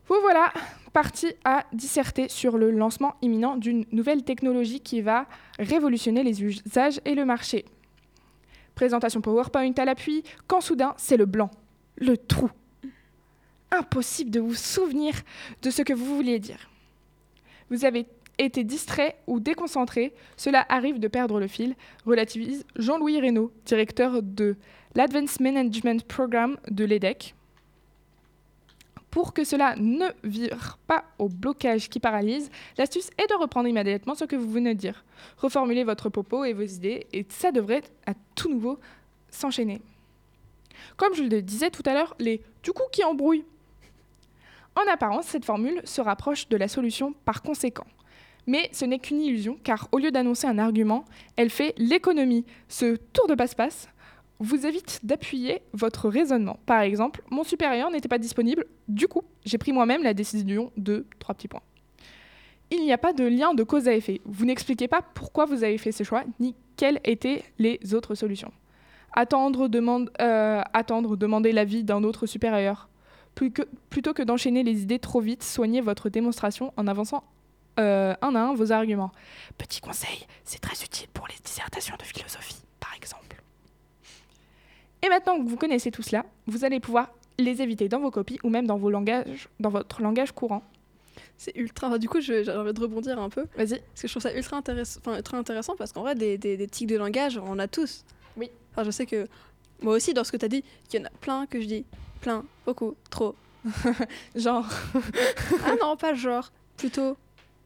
Vous 0.08 0.20
voilà 0.22 0.52
parti 0.94 1.26
à 1.44 1.66
disserter 1.72 2.30
sur 2.30 2.56
le 2.56 2.70
lancement 2.70 3.16
imminent 3.20 3.56
d'une 3.56 3.84
nouvelle 3.92 4.24
technologie 4.24 4.80
qui 4.80 5.02
va 5.02 5.26
révolutionner 5.58 6.22
les 6.22 6.42
usages 6.42 7.00
et 7.04 7.14
le 7.14 7.26
marché. 7.26 7.66
Présentation 8.74 9.20
PowerPoint 9.20 9.72
à 9.76 9.84
l'appui, 9.84 10.24
quand 10.46 10.62
soudain 10.62 10.94
c'est 10.96 11.18
le 11.18 11.26
blanc, 11.26 11.50
le 11.96 12.16
trou. 12.16 12.50
Impossible 13.70 14.30
de 14.30 14.40
vous 14.40 14.54
souvenir 14.54 15.14
de 15.60 15.68
ce 15.68 15.82
que 15.82 15.92
vous 15.92 16.16
vouliez 16.16 16.38
dire. 16.38 16.70
Vous 17.70 17.84
avez 17.84 18.06
été 18.38 18.64
distrait 18.64 19.18
ou 19.26 19.40
déconcentré, 19.40 20.14
cela 20.38 20.64
arrive 20.70 21.00
de 21.00 21.08
perdre 21.08 21.38
le 21.38 21.48
fil, 21.48 21.74
relativise 22.06 22.64
Jean-Louis 22.76 23.20
Reynaud, 23.20 23.52
directeur 23.66 24.22
de 24.22 24.56
l'Advanced 24.94 25.42
Management 25.42 26.02
Program 26.04 26.56
de 26.70 26.84
l'EDEC. 26.86 27.34
Pour 29.18 29.34
que 29.34 29.42
cela 29.42 29.74
ne 29.74 30.06
vire 30.22 30.78
pas 30.86 31.02
au 31.18 31.28
blocage 31.28 31.88
qui 31.88 31.98
paralyse, 31.98 32.52
l'astuce 32.76 33.10
est 33.18 33.28
de 33.28 33.34
reprendre 33.34 33.68
immédiatement 33.68 34.14
ce 34.14 34.24
que 34.24 34.36
vous 34.36 34.48
venez 34.48 34.74
de 34.74 34.78
dire. 34.78 35.04
Reformulez 35.38 35.82
votre 35.82 36.08
propos 36.08 36.44
et 36.44 36.52
vos 36.52 36.62
idées, 36.62 37.04
et 37.12 37.26
ça 37.28 37.50
devrait 37.50 37.82
à 38.06 38.12
tout 38.36 38.48
nouveau 38.48 38.78
s'enchaîner. 39.28 39.80
Comme 40.96 41.14
je 41.16 41.24
le 41.24 41.42
disais 41.42 41.70
tout 41.70 41.82
à 41.86 41.94
l'heure, 41.94 42.14
les 42.20 42.40
du 42.62 42.70
coup 42.70 42.84
qui 42.92 43.02
embrouillent. 43.02 43.44
En 44.76 44.88
apparence, 44.88 45.26
cette 45.26 45.44
formule 45.44 45.80
se 45.82 46.00
rapproche 46.00 46.48
de 46.48 46.56
la 46.56 46.68
solution 46.68 47.12
par 47.24 47.42
conséquent. 47.42 47.88
Mais 48.46 48.68
ce 48.70 48.84
n'est 48.84 49.00
qu'une 49.00 49.20
illusion, 49.20 49.58
car 49.64 49.88
au 49.90 49.98
lieu 49.98 50.12
d'annoncer 50.12 50.46
un 50.46 50.60
argument, 50.60 51.04
elle 51.34 51.50
fait 51.50 51.74
l'économie. 51.76 52.44
Ce 52.68 52.94
tour 52.94 53.26
de 53.26 53.34
passe-passe 53.34 53.88
vous 54.40 54.66
évite 54.66 55.00
d'appuyer 55.02 55.62
votre 55.72 56.08
raisonnement. 56.08 56.58
Par 56.66 56.80
exemple, 56.80 57.22
mon 57.30 57.44
supérieur 57.44 57.90
n'était 57.90 58.08
pas 58.08 58.18
disponible, 58.18 58.66
du 58.86 59.08
coup, 59.08 59.22
j'ai 59.44 59.58
pris 59.58 59.72
moi-même 59.72 60.02
la 60.02 60.14
décision 60.14 60.70
de 60.76 61.06
trois 61.18 61.34
petits 61.34 61.48
points. 61.48 61.62
Il 62.70 62.82
n'y 62.84 62.92
a 62.92 62.98
pas 62.98 63.12
de 63.12 63.24
lien 63.24 63.54
de 63.54 63.62
cause 63.62 63.88
à 63.88 63.94
effet. 63.94 64.20
Vous 64.26 64.44
n'expliquez 64.44 64.88
pas 64.88 65.02
pourquoi 65.02 65.46
vous 65.46 65.64
avez 65.64 65.78
fait 65.78 65.92
ce 65.92 66.04
choix, 66.04 66.24
ni 66.38 66.54
quelles 66.76 67.00
étaient 67.04 67.42
les 67.58 67.94
autres 67.94 68.14
solutions. 68.14 68.52
Attendre, 69.14 69.68
euh, 70.20 70.62
demander 71.16 71.52
l'avis 71.52 71.82
d'un 71.82 72.04
autre 72.04 72.26
supérieur. 72.26 72.88
Plutôt 73.34 74.14
que 74.14 74.22
d'enchaîner 74.22 74.62
les 74.62 74.82
idées 74.82 74.98
trop 74.98 75.20
vite, 75.20 75.42
soignez 75.42 75.80
votre 75.80 76.08
démonstration 76.08 76.72
en 76.76 76.86
avançant 76.86 77.24
euh, 77.78 78.14
un 78.20 78.34
à 78.34 78.40
un 78.40 78.54
vos 78.54 78.72
arguments. 78.72 79.12
Petit 79.56 79.80
conseil, 79.80 80.26
c'est 80.44 80.60
très 80.60 80.76
utile 80.84 81.08
pour 81.14 81.26
les 81.28 81.36
dissertations 81.44 81.96
de 81.96 82.02
philosophie, 82.02 82.62
par 82.80 82.94
exemple. 82.96 83.27
Et 85.02 85.08
maintenant 85.08 85.42
que 85.42 85.48
vous 85.48 85.56
connaissez 85.56 85.90
tout 85.90 86.02
cela, 86.02 86.24
vous 86.46 86.64
allez 86.64 86.80
pouvoir 86.80 87.10
les 87.38 87.62
éviter 87.62 87.88
dans 87.88 88.00
vos 88.00 88.10
copies 88.10 88.38
ou 88.42 88.50
même 88.50 88.66
dans, 88.66 88.78
vos 88.78 88.90
langages, 88.90 89.48
dans 89.60 89.70
votre 89.70 90.02
langage 90.02 90.32
courant. 90.32 90.62
C'est 91.36 91.54
ultra. 91.56 91.86
enfin, 91.88 91.98
du 91.98 92.08
coup, 92.08 92.20
j'ai 92.20 92.48
envie 92.50 92.72
de 92.72 92.80
rebondir 92.80 93.20
un 93.20 93.28
peu. 93.28 93.44
Vas-y. 93.56 93.78
Parce 93.80 94.02
que 94.02 94.08
je 94.08 94.12
trouve 94.12 94.22
ça 94.22 94.34
ultra, 94.34 94.58
intéress- 94.60 94.98
enfin, 94.98 95.16
ultra 95.16 95.38
intéressant 95.38 95.76
parce 95.76 95.92
qu'en 95.92 96.02
vrai, 96.02 96.14
des, 96.16 96.36
des, 96.36 96.56
des 96.56 96.66
tics 96.66 96.88
de 96.88 96.96
langage, 96.96 97.38
on 97.38 97.50
en 97.50 97.58
a 97.60 97.68
tous. 97.68 98.04
Oui. 98.36 98.50
Enfin, 98.72 98.84
je 98.84 98.90
sais 98.90 99.06
que 99.06 99.28
Moi 99.82 99.94
aussi, 99.94 100.14
dans 100.14 100.24
ce 100.24 100.32
que 100.32 100.36
t'as 100.36 100.48
dit, 100.48 100.64
il 100.92 100.98
y 100.98 101.02
en 101.02 101.06
a 101.06 101.10
plein 101.20 101.46
que 101.46 101.60
je 101.60 101.66
dis. 101.66 101.84
Plein, 102.20 102.44
beaucoup, 102.66 102.96
trop. 103.10 103.36
Genre, 104.34 104.66
Ah 105.64 105.74
non, 105.80 105.96
pas 105.96 106.14
genre. 106.14 106.50
Plutôt. 106.76 107.16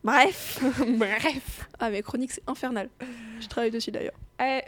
Bref. 0.04 0.60
bref. 0.98 1.68
Ah, 1.78 1.88
mais 1.90 2.02
chronique, 2.02 2.32
c'est 2.32 2.42
infernal. 2.46 2.90
Je 3.40 3.46
travaille 3.48 3.70
dessus 3.70 3.90
d'ailleurs. 3.90 4.14
Eh, 4.42 4.60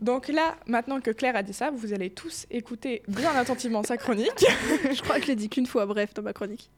donc 0.00 0.28
là, 0.28 0.56
maintenant 0.66 1.00
que 1.00 1.10
Claire 1.10 1.36
a 1.36 1.42
dit 1.42 1.52
ça, 1.52 1.70
vous 1.70 1.92
allez 1.92 2.10
tous 2.10 2.46
écouter 2.50 3.02
bien 3.08 3.34
attentivement 3.36 3.82
sa 3.82 3.96
chronique. 3.96 4.30
Je 4.92 5.00
crois 5.02 5.16
que 5.16 5.22
je 5.22 5.28
l'ai 5.28 5.36
dit 5.36 5.48
qu'une 5.48 5.66
fois, 5.66 5.86
bref, 5.86 6.12
dans 6.14 6.22
ma 6.22 6.32
chronique. 6.32 6.70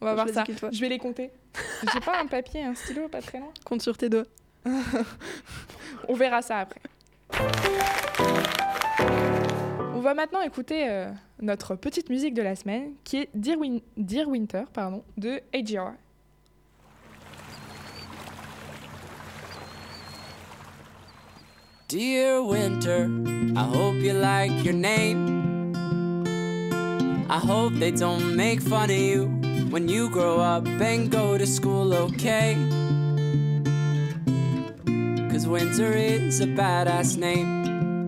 On 0.00 0.06
va 0.06 0.12
Je 0.12 0.32
voir 0.32 0.46
ça. 0.46 0.70
Je 0.72 0.80
vais 0.80 0.88
les 0.88 0.98
compter. 0.98 1.30
J'ai 1.92 2.00
pas 2.00 2.18
un 2.20 2.26
papier, 2.26 2.62
un 2.64 2.74
stylo, 2.74 3.08
pas 3.08 3.20
très 3.20 3.38
loin. 3.38 3.52
Compte 3.64 3.82
sur 3.82 3.96
tes 3.98 4.08
doigts. 4.08 4.24
On 6.08 6.14
verra 6.14 6.40
ça 6.42 6.58
après. 6.58 6.80
On 9.94 10.00
va 10.00 10.14
maintenant 10.14 10.40
écouter 10.40 10.86
euh, 10.88 11.10
notre 11.42 11.74
petite 11.76 12.08
musique 12.08 12.32
de 12.34 12.42
la 12.42 12.56
semaine, 12.56 12.92
qui 13.04 13.18
est 13.18 13.28
Dear, 13.34 13.58
Win- 13.58 13.82
Dear 13.98 14.28
Winter 14.28 14.62
pardon, 14.72 15.04
de 15.18 15.40
AGR. 15.54 15.92
Dear 21.90 22.40
Winter, 22.40 23.10
I 23.56 23.64
hope 23.64 23.96
you 23.96 24.12
like 24.12 24.64
your 24.64 24.74
name. 24.74 25.74
I 27.28 27.38
hope 27.40 27.72
they 27.72 27.90
don't 27.90 28.36
make 28.36 28.62
fun 28.62 28.90
of 28.90 28.96
you 28.96 29.24
when 29.70 29.88
you 29.88 30.08
grow 30.08 30.38
up 30.38 30.68
and 30.68 31.10
go 31.10 31.36
to 31.36 31.44
school, 31.44 31.92
okay? 31.92 32.54
Cause 35.32 35.48
Winter 35.48 35.90
is 35.90 36.38
a 36.40 36.46
badass 36.46 37.16
name. 37.16 38.06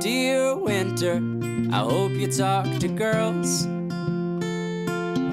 Dear 0.00 0.56
Winter, 0.56 1.22
I 1.72 1.78
hope 1.78 2.10
you 2.10 2.26
talk 2.26 2.66
to 2.80 2.88
girls 2.88 3.66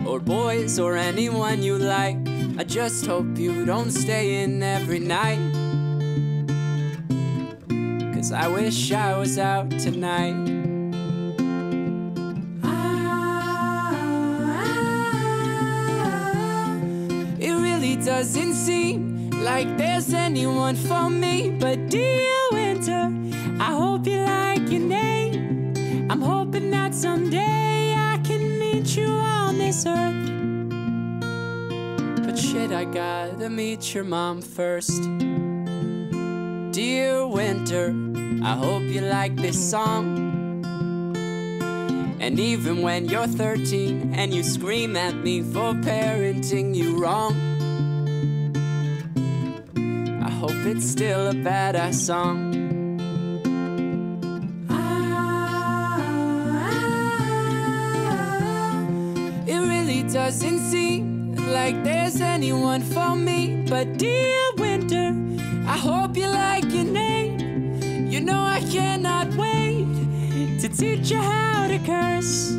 or 0.05 0.19
boys 0.19 0.77
or 0.77 0.95
anyone 0.95 1.63
you 1.63 1.79
like. 1.79 2.17
I 2.60 2.63
just 2.65 3.07
hope 3.07 3.36
you 3.36 3.65
don't 3.65 3.89
stay 3.89 4.43
in 4.43 4.62
every 4.62 5.00
night. 5.00 5.60
I 8.29 8.47
wish 8.47 8.91
I 8.91 9.17
was 9.17 9.39
out 9.39 9.71
tonight. 9.71 10.35
Ah, 15.81 16.75
It 17.39 17.51
really 17.51 17.95
doesn't 17.95 18.53
seem 18.53 19.31
like 19.43 19.75
there's 19.77 20.13
anyone 20.13 20.75
for 20.75 21.09
me. 21.09 21.49
But 21.59 21.89
dear 21.89 22.31
winter, 22.51 23.11
I 23.59 23.73
hope 23.73 24.05
you 24.05 24.19
like 24.23 24.69
your 24.69 24.81
name. 24.81 25.73
I'm 26.09 26.21
hoping 26.21 26.69
that 26.71 26.93
someday 26.93 27.95
I 27.97 28.19
can 28.23 28.59
meet 28.59 28.95
you 28.95 29.07
on 29.07 29.57
this 29.57 29.85
earth. 29.85 30.29
But 32.25 32.37
shit, 32.37 32.71
I 32.71 32.85
gotta 32.85 33.49
meet 33.49 33.93
your 33.95 34.03
mom 34.03 34.41
first. 34.41 35.01
Dear 36.71 37.27
winter, 37.27 37.93
I 38.43 38.55
hope 38.55 38.81
you 38.83 39.01
like 39.01 39.36
this 39.36 39.69
song. 39.69 40.31
And 42.19 42.39
even 42.39 42.81
when 42.81 43.05
you're 43.07 43.27
13 43.27 44.15
and 44.15 44.33
you 44.33 44.41
scream 44.41 44.95
at 44.95 45.15
me 45.15 45.43
for 45.43 45.74
parenting 45.74 46.74
you 46.74 46.98
wrong, 46.98 47.33
I 50.24 50.29
hope 50.31 50.65
it's 50.65 50.89
still 50.89 51.27
a 51.27 51.33
badass 51.33 51.93
song. 51.93 52.57
It 59.48 59.60
really 59.60 60.01
doesn't 60.12 60.60
seem 60.71 61.36
like 61.36 61.83
there's 61.83 62.21
anyone 62.21 62.81
for 62.81 63.15
me. 63.15 63.65
But 63.69 64.00
dear 64.00 64.39
winter, 64.57 65.15
I 65.67 65.77
hope 65.77 66.17
you 66.17 66.27
like 66.27 66.63
your 66.71 66.86
name. 66.86 67.00
You 68.21 68.27
know 68.27 68.43
I 68.43 68.59
cannot 68.59 69.33
wait 69.33 69.87
to 70.59 70.69
teach 70.69 71.09
you 71.09 71.17
how 71.17 71.67
to 71.67 71.79
curse. 71.79 72.51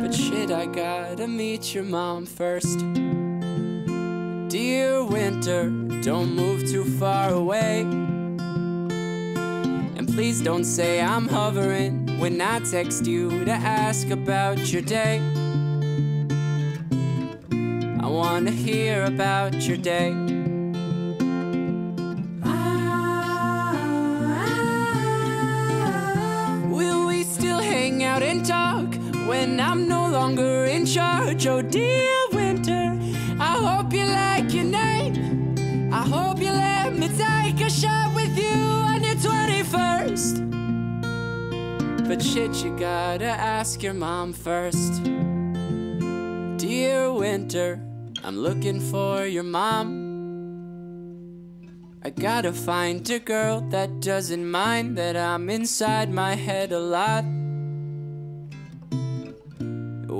But 0.00 0.14
shit, 0.14 0.52
I 0.52 0.66
gotta 0.66 1.26
meet 1.26 1.74
your 1.74 1.82
mom 1.82 2.24
first. 2.24 2.78
Dear 4.48 5.02
winter, 5.02 5.70
don't 6.02 6.36
move 6.36 6.70
too 6.70 6.84
far 7.00 7.32
away. 7.32 7.80
And 9.96 10.06
please 10.06 10.40
don't 10.40 10.62
say 10.62 11.02
I'm 11.02 11.26
hovering 11.26 12.16
when 12.20 12.40
I 12.40 12.60
text 12.60 13.06
you 13.06 13.44
to 13.44 13.50
ask 13.50 14.08
about 14.10 14.72
your 14.72 14.82
day. 14.82 15.18
I 17.98 18.06
wanna 18.06 18.52
hear 18.52 19.02
about 19.02 19.66
your 19.66 19.78
day. 19.78 20.29
When 29.30 29.60
I'm 29.60 29.86
no 29.86 30.08
longer 30.08 30.64
in 30.64 30.84
charge? 30.84 31.46
Oh, 31.46 31.62
dear 31.62 32.16
winter, 32.32 32.98
I 33.38 33.54
hope 33.64 33.92
you 33.92 34.04
like 34.04 34.52
your 34.52 34.64
name. 34.64 35.54
I 35.92 36.02
hope 36.02 36.40
you 36.40 36.50
let 36.50 36.92
me 36.98 37.06
take 37.06 37.60
a 37.64 37.70
shot 37.70 38.12
with 38.12 38.36
you 38.36 38.58
on 38.90 39.04
your 39.04 39.14
21st. 39.14 40.34
But 42.08 42.20
shit, 42.20 42.64
you 42.64 42.76
gotta 42.76 43.30
ask 43.56 43.84
your 43.84 43.94
mom 43.94 44.32
first. 44.32 45.00
Dear 46.58 47.12
winter, 47.12 47.80
I'm 48.24 48.36
looking 48.36 48.80
for 48.80 49.26
your 49.26 49.44
mom. 49.44 49.88
I 52.02 52.10
gotta 52.10 52.52
find 52.52 53.08
a 53.08 53.20
girl 53.20 53.60
that 53.70 54.00
doesn't 54.00 54.50
mind 54.50 54.98
that 54.98 55.16
I'm 55.16 55.48
inside 55.48 56.10
my 56.10 56.34
head 56.34 56.72
a 56.72 56.80
lot. 56.80 57.24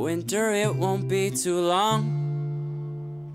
Winter, 0.00 0.54
it 0.54 0.74
won't 0.74 1.08
be 1.08 1.30
too 1.30 1.60
long. 1.60 3.34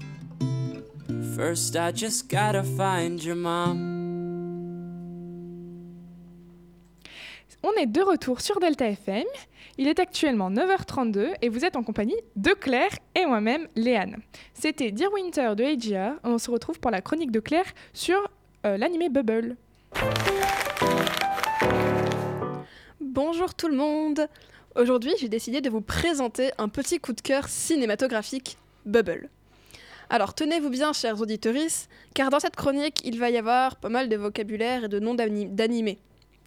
First, 1.36 1.76
I 1.76 1.92
just 1.92 2.28
gotta 2.28 2.64
find 2.64 3.24
your 3.24 3.36
mom. 3.36 3.94
On 7.62 7.72
est 7.80 7.86
de 7.86 8.02
retour 8.02 8.42
sur 8.42 8.60
Delta 8.60 8.88
FM. 8.88 9.26
Il 9.78 9.88
est 9.88 10.00
actuellement 10.00 10.50
9h32 10.50 11.36
et 11.44 11.50
vous 11.50 11.66
êtes 11.66 11.76
en 11.76 11.84
compagnie 11.84 12.16
de 12.36 12.54
Claire 12.54 12.98
et 13.14 13.28
moi-même, 13.28 13.68
Léane. 13.76 14.18
C'était 14.56 14.92
Dear 14.92 15.14
Winter 15.14 15.54
de 15.56 15.64
AGR. 15.64 16.20
On 16.24 16.40
se 16.40 16.50
retrouve 16.50 16.80
pour 16.80 16.90
la 16.90 17.02
chronique 17.02 17.32
de 17.32 17.42
Claire 17.42 17.72
sur 17.94 18.18
euh, 18.66 18.76
l'animé 18.78 19.10
Bubble. 19.10 19.56
Bonjour 23.00 23.54
tout 23.54 23.68
le 23.68 23.76
monde 23.76 24.28
Aujourd'hui, 24.76 25.14
j'ai 25.18 25.30
décidé 25.30 25.62
de 25.62 25.70
vous 25.70 25.80
présenter 25.80 26.52
un 26.58 26.68
petit 26.68 27.00
coup 27.00 27.14
de 27.14 27.22
cœur 27.22 27.48
cinématographique 27.48 28.58
Bubble. 28.86 29.30
Alors 30.10 30.34
tenez-vous 30.34 30.70
bien, 30.70 30.92
chers 30.92 31.22
auditeuristes, 31.22 31.90
car 32.14 32.30
dans 32.30 32.42
cette 32.42 32.58
chronique, 32.58 33.02
il 33.06 33.18
va 33.18 33.30
y 33.30 33.38
avoir 33.38 33.78
pas 33.78 33.88
mal 33.88 34.10
de 34.10 34.18
vocabulaire 34.18 34.84
et 34.84 34.88
de 34.90 35.00
noms 35.00 35.16
d'ani- 35.16 35.46
d'animés. 35.46 35.98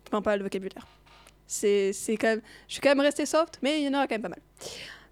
Enfin, 0.09 0.21
pas 0.21 0.33
mal 0.33 0.41
de 0.41 0.45
vocabulaire. 0.45 0.87
C'est 1.47 1.95
quand 2.21 2.29
même... 2.29 2.43
Je 2.69 2.75
suis 2.75 2.83
quand 2.83 2.91
même 2.91 3.01
resté 3.01 3.25
soft, 3.25 3.59
mais 3.63 3.81
il 3.81 3.87
y 3.87 3.89
en 3.89 3.95
aura 3.95 4.07
quand 4.07 4.17
même 4.17 4.23
pas 4.23 4.29
mal. 4.29 4.43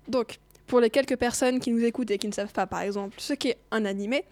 Donc, 0.08 0.38
pour 0.66 0.80
les 0.80 0.90
quelques 0.90 1.16
personnes 1.16 1.58
qui 1.58 1.70
nous 1.70 1.82
écoutent 1.82 2.10
et 2.10 2.18
qui 2.18 2.28
ne 2.28 2.34
savent 2.34 2.52
pas, 2.52 2.66
par 2.66 2.82
exemple, 2.82 3.16
ce 3.18 3.32
qu'est 3.32 3.56
un 3.70 3.86
animé, 3.86 4.26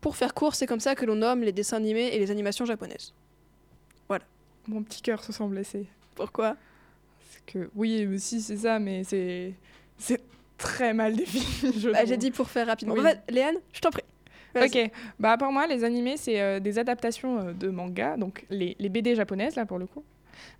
pour 0.00 0.16
faire 0.16 0.32
court, 0.32 0.54
c'est 0.54 0.66
comme 0.66 0.80
ça 0.80 0.94
que 0.94 1.04
l'on 1.04 1.16
nomme 1.16 1.42
les 1.42 1.52
dessins 1.52 1.76
animés 1.76 2.08
et 2.14 2.18
les 2.18 2.30
animations 2.30 2.64
japonaises. 2.64 3.12
Mon 4.68 4.80
petit 4.84 5.02
cœur 5.02 5.24
se 5.24 5.32
sent 5.32 5.48
blessé. 5.48 5.86
Pourquoi? 6.14 6.56
Que 7.46 7.70
oui, 7.74 8.06
si 8.18 8.40
c'est 8.40 8.56
ça, 8.58 8.78
mais 8.78 9.04
c'est 9.04 9.54
c'est 9.98 10.20
très 10.58 10.92
mal 10.94 11.16
défini. 11.16 11.44
Bah. 11.92 12.04
J'ai 12.04 12.16
dit 12.16 12.30
pour 12.30 12.48
faire 12.50 12.66
rapidement. 12.66 12.94
Oui. 12.94 13.00
En 13.00 13.04
fait, 13.04 13.20
Léane, 13.30 13.56
je 13.72 13.80
t'en 13.80 13.90
prie. 13.90 14.02
Ok, 14.54 14.90
bah 15.18 15.38
pour 15.38 15.50
moi, 15.50 15.66
les 15.66 15.82
animés, 15.82 16.18
c'est 16.18 16.38
euh, 16.40 16.60
des 16.60 16.78
adaptations 16.78 17.38
euh, 17.38 17.52
de 17.54 17.70
manga, 17.70 18.18
donc 18.18 18.44
les, 18.50 18.76
les 18.78 18.88
BD 18.90 19.14
japonaises, 19.14 19.56
là, 19.56 19.64
pour 19.64 19.78
le 19.78 19.86
coup, 19.86 20.04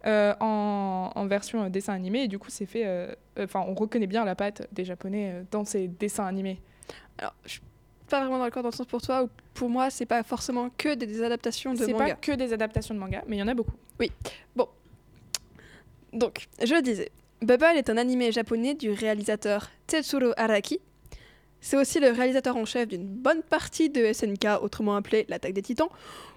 euh, 0.07 0.33
en, 0.41 1.13
en 1.15 1.27
version 1.27 1.69
dessin 1.69 1.93
animé. 1.93 2.23
Et 2.23 2.29
du 2.29 2.39
coup, 2.39 2.49
c'est 2.49 2.65
fait. 2.65 3.15
Enfin, 3.39 3.63
on 3.69 3.75
reconnaît 3.75 4.07
bien 4.07 4.25
la 4.25 4.35
patte 4.35 4.67
des 4.73 4.85
Japonais 4.87 5.45
dans 5.51 5.65
ces 5.67 5.89
dessins 5.89 6.25
animés. 6.25 6.59
Alors, 7.19 7.35
je 7.45 7.51
suis 7.51 7.61
pas 8.09 8.21
vraiment 8.21 8.39
d'accord 8.39 8.63
dans 8.63 8.71
le 8.71 8.75
sens 8.75 8.87
pour 8.87 9.03
toi, 9.03 9.25
ou 9.25 9.29
pour 9.53 9.69
moi, 9.69 9.91
c'est 9.91 10.07
pas 10.07 10.23
forcément 10.23 10.71
que 10.79 10.95
des, 10.95 11.07
des 11.07 11.23
adaptations 11.23 11.75
de 11.75 11.79
C'est 11.85 11.93
manga. 11.93 12.07
pas 12.07 12.15
que 12.15 12.33
des 12.33 12.53
adaptations 12.55 12.95
de 12.95 13.01
manga, 13.01 13.23
mais 13.29 13.37
il 13.37 13.41
y 13.41 13.43
en 13.43 13.49
a 13.49 13.55
beaucoup. 13.55 13.77
Donc, 16.13 16.49
je 16.63 16.75
le 16.75 16.83
disais, 16.83 17.11
Bubble 17.41 17.77
est 17.77 17.89
un 17.89 17.97
animé 17.97 18.33
japonais 18.33 18.75
du 18.75 18.91
réalisateur 18.91 19.71
Tetsuro 19.87 20.33
Araki. 20.37 20.79
C'est 21.61 21.77
aussi 21.77 22.01
le 22.01 22.11
réalisateur 22.11 22.57
en 22.57 22.65
chef 22.65 22.89
d'une 22.89 23.07
bonne 23.07 23.43
partie 23.43 23.89
de 23.89 24.13
SNK, 24.13 24.63
autrement 24.63 24.97
appelé 24.97 25.25
L'attaque 25.29 25.55
des 25.55 25.63
titans, 25.63 25.89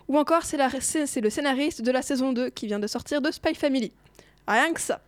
ou 0.08 0.18
encore 0.18 0.44
c'est 0.44 0.58
le 0.58 1.30
scénariste 1.30 1.82
de 1.82 1.92
la 1.92 2.02
saison 2.02 2.32
2 2.32 2.52
qui 2.52 2.68
vient 2.68 2.80
de 2.80 2.88
sortir 2.88 3.22
de 3.22 3.32
Spy 3.32 3.54
Family. 3.56 3.92
Rien 4.48 4.72
que 4.72 4.80
ça. 4.80 5.02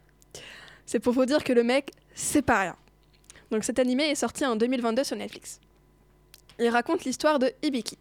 C'est 0.86 1.00
pour 1.00 1.14
vous 1.14 1.26
dire 1.26 1.44
que 1.44 1.54
le 1.54 1.64
mec, 1.64 1.92
c'est 2.14 2.42
pas 2.42 2.62
rien. 2.62 2.76
Donc 3.52 3.64
cet 3.64 3.80
animé 3.80 4.04
est 4.06 4.16
sorti 4.16 4.46
en 4.46 4.56
2022 4.56 5.04
sur 5.04 5.16
Netflix. 5.16 5.62
Il 6.60 6.68
raconte 6.70 7.06
l'histoire 7.06 7.40
de 7.40 7.52
Hibiki, 7.62 7.98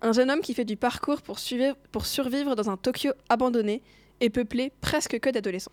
un 0.00 0.12
jeune 0.12 0.30
homme 0.30 0.40
qui 0.40 0.54
fait 0.54 0.64
du 0.64 0.76
parcours 0.76 1.20
pour 1.22 1.38
survivre 1.38 2.56
dans 2.56 2.70
un 2.70 2.76
Tokyo 2.78 3.12
abandonné 3.28 3.82
et 4.20 4.30
peuplé 4.30 4.72
presque 4.80 5.20
que 5.20 5.28
d'adolescents. 5.28 5.72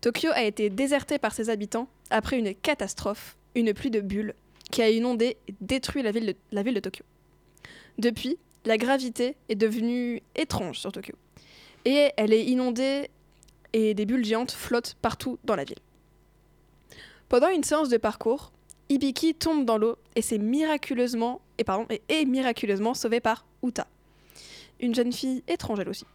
Tokyo 0.00 0.30
a 0.32 0.42
été 0.42 0.70
déserté 0.70 1.18
par 1.18 1.32
ses 1.32 1.50
habitants 1.50 1.88
après 2.10 2.38
une 2.38 2.54
catastrophe, 2.54 3.36
une 3.54 3.74
pluie 3.74 3.90
de 3.90 4.00
bulles, 4.00 4.34
qui 4.70 4.82
a 4.82 4.90
inondé 4.90 5.36
et 5.48 5.54
détruit 5.60 6.02
la 6.02 6.12
ville 6.12 6.34
de, 6.52 6.80
Tokyo. 6.80 7.04
Depuis, 7.98 8.38
la 8.64 8.78
gravité 8.78 9.36
est 9.48 9.56
devenue 9.56 10.22
étrange 10.36 10.78
sur 10.78 10.92
Tokyo. 10.92 11.14
Et 11.84 12.12
elle 12.16 12.32
est 12.32 12.44
inondée 12.44 13.10
et 13.72 13.94
des 13.94 14.06
bulles 14.06 14.24
géantes 14.24 14.52
flottent 14.52 14.96
partout 15.02 15.38
dans 15.44 15.56
la 15.56 15.64
ville. 15.64 15.78
Pendant 17.28 17.48
une 17.48 17.64
séance 17.64 17.88
de 17.88 17.96
parcours, 17.96 18.52
Ibiki 18.88 19.34
tombe 19.34 19.64
dans 19.64 19.78
l'eau 19.78 19.96
et 20.16 20.22
c'est 20.22 20.38
miraculeusement 20.38 21.40
et 21.58 22.02
est 22.08 22.24
miraculeusement 22.24 22.94
sauvé 22.94 23.20
par 23.20 23.46
Uta, 23.62 23.86
une 24.80 24.94
jeune 24.94 25.12
fille 25.12 25.44
étrange 25.46 25.78
elle 25.78 25.88
aussi, 25.88 26.06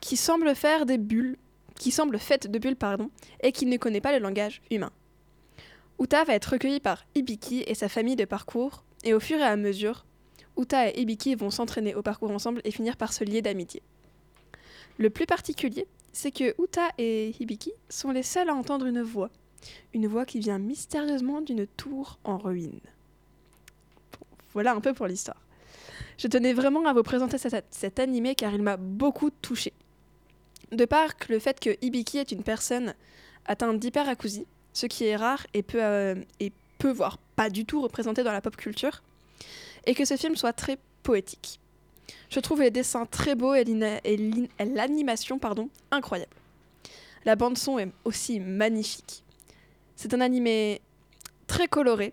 qui 0.00 0.16
semble 0.16 0.54
faire 0.54 0.86
des 0.86 0.98
bulles, 0.98 1.36
qui 1.78 1.90
semble 1.90 2.18
faite 2.18 2.50
de 2.50 2.58
bulles 2.58 2.76
pardon, 2.76 3.10
et 3.42 3.52
qui 3.52 3.66
ne 3.66 3.76
connaît 3.76 4.00
pas 4.00 4.12
le 4.12 4.18
langage 4.18 4.60
humain. 4.70 4.90
Uta 6.00 6.24
va 6.24 6.34
être 6.34 6.52
recueillie 6.52 6.80
par 6.80 7.04
Ibiki 7.14 7.64
et 7.66 7.74
sa 7.74 7.88
famille 7.88 8.16
de 8.16 8.24
parcours 8.24 8.84
et 9.04 9.14
au 9.14 9.20
fur 9.20 9.38
et 9.38 9.42
à 9.44 9.56
mesure, 9.56 10.04
Uta 10.58 10.88
et 10.88 11.00
Ibiki 11.00 11.34
vont 11.34 11.50
s'entraîner 11.50 11.94
au 11.94 12.02
parcours 12.02 12.30
ensemble 12.30 12.60
et 12.64 12.70
finir 12.70 12.96
par 12.96 13.12
se 13.12 13.24
lier 13.24 13.42
d'amitié. 13.42 13.82
Le 14.98 15.10
plus 15.10 15.26
particulier, 15.26 15.86
c'est 16.12 16.32
que 16.32 16.54
Uta 16.60 16.88
et 16.98 17.34
Hibiki 17.38 17.72
sont 17.88 18.10
les 18.10 18.24
seuls 18.24 18.48
à 18.48 18.54
entendre 18.54 18.86
une 18.86 19.02
voix. 19.02 19.30
Une 19.94 20.08
voix 20.08 20.24
qui 20.24 20.40
vient 20.40 20.58
mystérieusement 20.58 21.40
d'une 21.40 21.66
tour 21.66 22.18
en 22.24 22.38
ruine. 22.38 22.80
Voilà 24.52 24.72
un 24.72 24.80
peu 24.80 24.94
pour 24.94 25.06
l'histoire. 25.06 25.40
Je 26.16 26.26
tenais 26.26 26.52
vraiment 26.52 26.84
à 26.86 26.92
vous 26.92 27.04
présenter 27.04 27.38
cet, 27.38 27.66
cet 27.70 28.00
animé 28.00 28.34
car 28.34 28.52
il 28.52 28.62
m'a 28.62 28.76
beaucoup 28.76 29.30
touché. 29.30 29.72
De 30.72 30.84
part 30.84 31.16
que 31.16 31.32
le 31.32 31.38
fait 31.38 31.60
que 31.60 31.76
Hibiki 31.80 32.18
est 32.18 32.32
une 32.32 32.42
personne 32.42 32.94
atteinte 33.46 33.78
d'hyperacousie, 33.78 34.46
ce 34.72 34.86
qui 34.86 35.04
est 35.04 35.16
rare 35.16 35.46
et 35.54 35.62
peu, 35.62 35.82
euh, 35.82 36.14
voire 36.84 37.18
pas 37.36 37.50
du 37.50 37.64
tout 37.64 37.80
représenté 37.80 38.22
dans 38.22 38.32
la 38.32 38.40
pop 38.40 38.56
culture, 38.56 39.02
et 39.86 39.94
que 39.94 40.04
ce 40.04 40.16
film 40.16 40.36
soit 40.36 40.52
très 40.52 40.78
poétique. 41.02 41.60
Je 42.30 42.40
trouve 42.40 42.60
les 42.60 42.70
dessins 42.70 43.06
très 43.06 43.34
beaux 43.34 43.54
et 43.54 43.64
l'animation 44.58 45.40
incroyable. 45.90 46.32
La 47.24 47.36
bande 47.36 47.58
son 47.58 47.78
est 47.78 47.88
aussi 48.04 48.40
magnifique. 48.40 49.24
C'est 49.96 50.14
un 50.14 50.20
animé 50.20 50.80
très 51.46 51.66
coloré, 51.66 52.12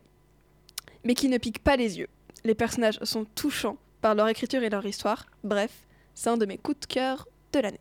mais 1.04 1.14
qui 1.14 1.30
ne 1.30 1.38
pique 1.38 1.60
pas 1.60 1.76
les 1.76 2.00
yeux. 2.00 2.08
Les 2.44 2.56
personnages 2.56 3.00
sont 3.04 3.26
touchants 3.26 3.78
par 4.02 4.16
leur 4.16 4.28
écriture 4.28 4.64
et 4.64 4.70
leur 4.70 4.86
histoire. 4.86 5.28
Bref, 5.44 5.72
c'est 6.14 6.30
un 6.30 6.38
de 6.38 6.46
mes 6.46 6.58
coups 6.58 6.80
de 6.80 6.86
cœur 6.86 7.28
de 7.54 7.60
l'année. 7.60 7.80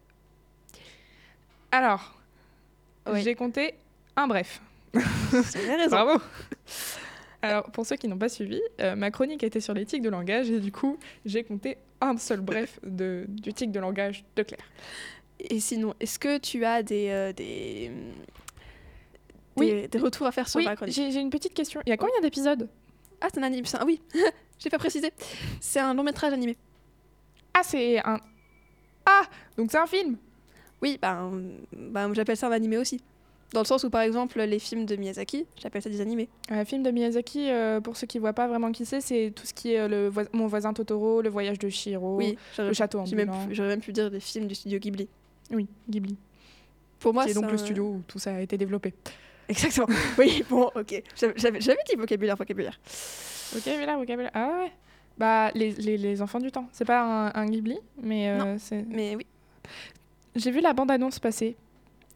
Alors, 1.75 2.13
Oui. 3.11 3.21
j'ai 3.23 3.35
compté 3.35 3.75
un 4.17 4.29
bref. 4.29 4.61
Raison. 4.95 5.89
Bravo 5.91 6.23
Alors, 7.43 7.65
pour 7.73 7.85
ceux 7.85 7.97
qui 7.97 8.07
n'ont 8.07 8.17
pas 8.17 8.29
suivi, 8.29 8.61
euh, 8.81 8.95
ma 8.95 9.11
chronique 9.11 9.43
était 9.43 9.59
sur 9.61 9.75
les 9.75 9.85
tics 9.85 10.01
de 10.03 10.09
langage 10.09 10.51
et 10.51 10.61
du 10.61 10.71
coup, 10.71 10.99
j'ai 11.25 11.43
compté 11.43 11.79
un 12.01 12.17
seul 12.17 12.41
bref 12.41 12.79
de, 12.85 13.25
du 13.29 13.53
tic 13.53 13.73
de 13.73 13.81
langage 13.81 14.25
de 14.37 14.43
Claire. 14.45 14.65
Et 15.41 15.59
sinon, 15.59 15.95
est-ce 15.99 16.19
que 16.21 16.39
tu 16.39 16.65
as 16.65 16.85
des, 16.85 17.09
euh, 17.11 17.33
des, 17.33 17.91
Oui. 19.57 19.71
des, 19.73 19.89
des 19.89 19.99
retours 19.99 20.29
à 20.29 20.33
faire 20.33 20.49
sur 20.49 20.59
Oui, 20.59 20.65
ma 20.65 20.77
chronique 20.77 20.95
j'ai 20.95 21.21
une 21.21 21.31
petite 21.31 21.55
question. 21.55 21.81
Il 21.87 21.91
y 21.91 21.93
a 21.93 21.97
combien 21.97 22.21
d'épisodes 22.23 22.69
Ah, 23.21 23.27
c'est 23.35 23.41
un 23.41 23.43
anime. 23.43 23.65
un- 23.75 23.85
Oui, 23.85 24.01
j'ai 24.61 24.71
pas 24.71 24.79
précisé. 24.79 25.13
C'est 25.61 25.81
un 25.81 25.93
long 25.93 26.05
métrage 26.05 26.33
animé. 26.33 26.57
Ah, 27.53 27.63
c'est 27.65 27.99
un... 28.07 28.21
Ah 29.07 29.23
Donc 29.59 29.73
c'est 29.73 29.79
un 29.79 29.87
film 29.89 30.17
Oui, 30.85 30.99
ben, 31.03 31.33
ben, 31.77 32.15
j'appelle 32.15 32.37
ça 32.37 32.47
un 32.49 32.53
animé 32.53 32.77
aussi. 32.79 33.01
Dans 33.53 33.61
le 33.61 33.67
sens 33.67 33.85
où, 33.85 33.91
par 33.91 34.01
exemple, 34.03 34.41
les 34.41 34.59
films 34.59 34.85
de 34.85 34.97
Miyazaki, 34.97 35.47
j'appelle 35.61 35.81
ça 35.83 35.89
des 35.89 36.01
animés. 36.01 36.29
Un 36.51 36.65
film 36.65 36.83
de 36.83 36.91
Miyazaki, 36.91 37.51
euh, 37.51 37.81
pour 37.81 37.97
ceux 37.97 38.07
qui 38.07 38.19
voient 38.19 38.33
pas 38.33 38.49
vraiment 38.49 38.73
qui 38.73 38.85
c'est, 38.85 39.01
c'est 39.01 39.33
tout 39.35 39.47
ce 39.47 39.55
qui 39.55 39.73
est 39.75 39.79
euh, 39.81 39.89
le 39.89 40.09
voi- 40.09 40.25
Mon 40.33 40.47
voisin 40.49 40.73
Totoro, 40.73 41.23
Le 41.23 41.29
voyage 41.29 41.59
de 41.59 41.69
Shiro, 41.69 42.17
oui, 42.17 42.37
Le 42.59 42.73
château 42.73 42.99
pu- 43.49 43.55
j'aurais 43.55 43.69
même 43.69 43.81
pu 43.81 43.93
dire 43.93 44.11
des 44.11 44.19
films 44.21 44.47
du 44.49 44.55
studio 44.55 44.79
Ghibli. 44.79 45.09
Oui, 45.53 45.69
Ghibli. 45.89 46.17
Pour 46.99 47.15
moi, 47.15 47.25
c'est 47.29 47.35
donc 47.35 47.45
un- 47.45 47.53
le 47.53 47.59
studio 47.59 47.85
où 47.85 48.03
tout 48.09 48.19
ça 48.19 48.35
a 48.35 48.41
été 48.41 48.57
développé. 48.59 48.93
Exactement. 49.49 49.87
oui, 50.19 50.43
bon, 50.51 50.71
ok. 50.75 51.03
J'avais- 51.37 51.59
dit 51.61 51.97
vocabulaire, 51.97 52.35
vocabulaire. 52.37 52.81
Vocabulaire, 53.53 53.99
vocabulaire. 53.99 54.31
Ah 54.35 54.59
ouais 54.63 54.73
Bah, 55.19 55.51
les, 55.55 55.71
les, 55.73 55.97
les 55.97 56.23
enfants 56.23 56.41
du 56.41 56.51
temps. 56.51 56.67
C'est 56.73 56.87
pas 56.87 57.03
un, 57.03 57.33
un 57.41 57.47
Ghibli, 57.47 57.79
mais 58.03 58.31
euh, 58.31 58.57
c'est... 58.59 58.85
Mais 58.89 59.15
oui, 59.15 59.27
J'ai 60.37 60.51
vu 60.51 60.61
la 60.61 60.73
bande-annonce 60.73 61.19
passer. 61.19 61.57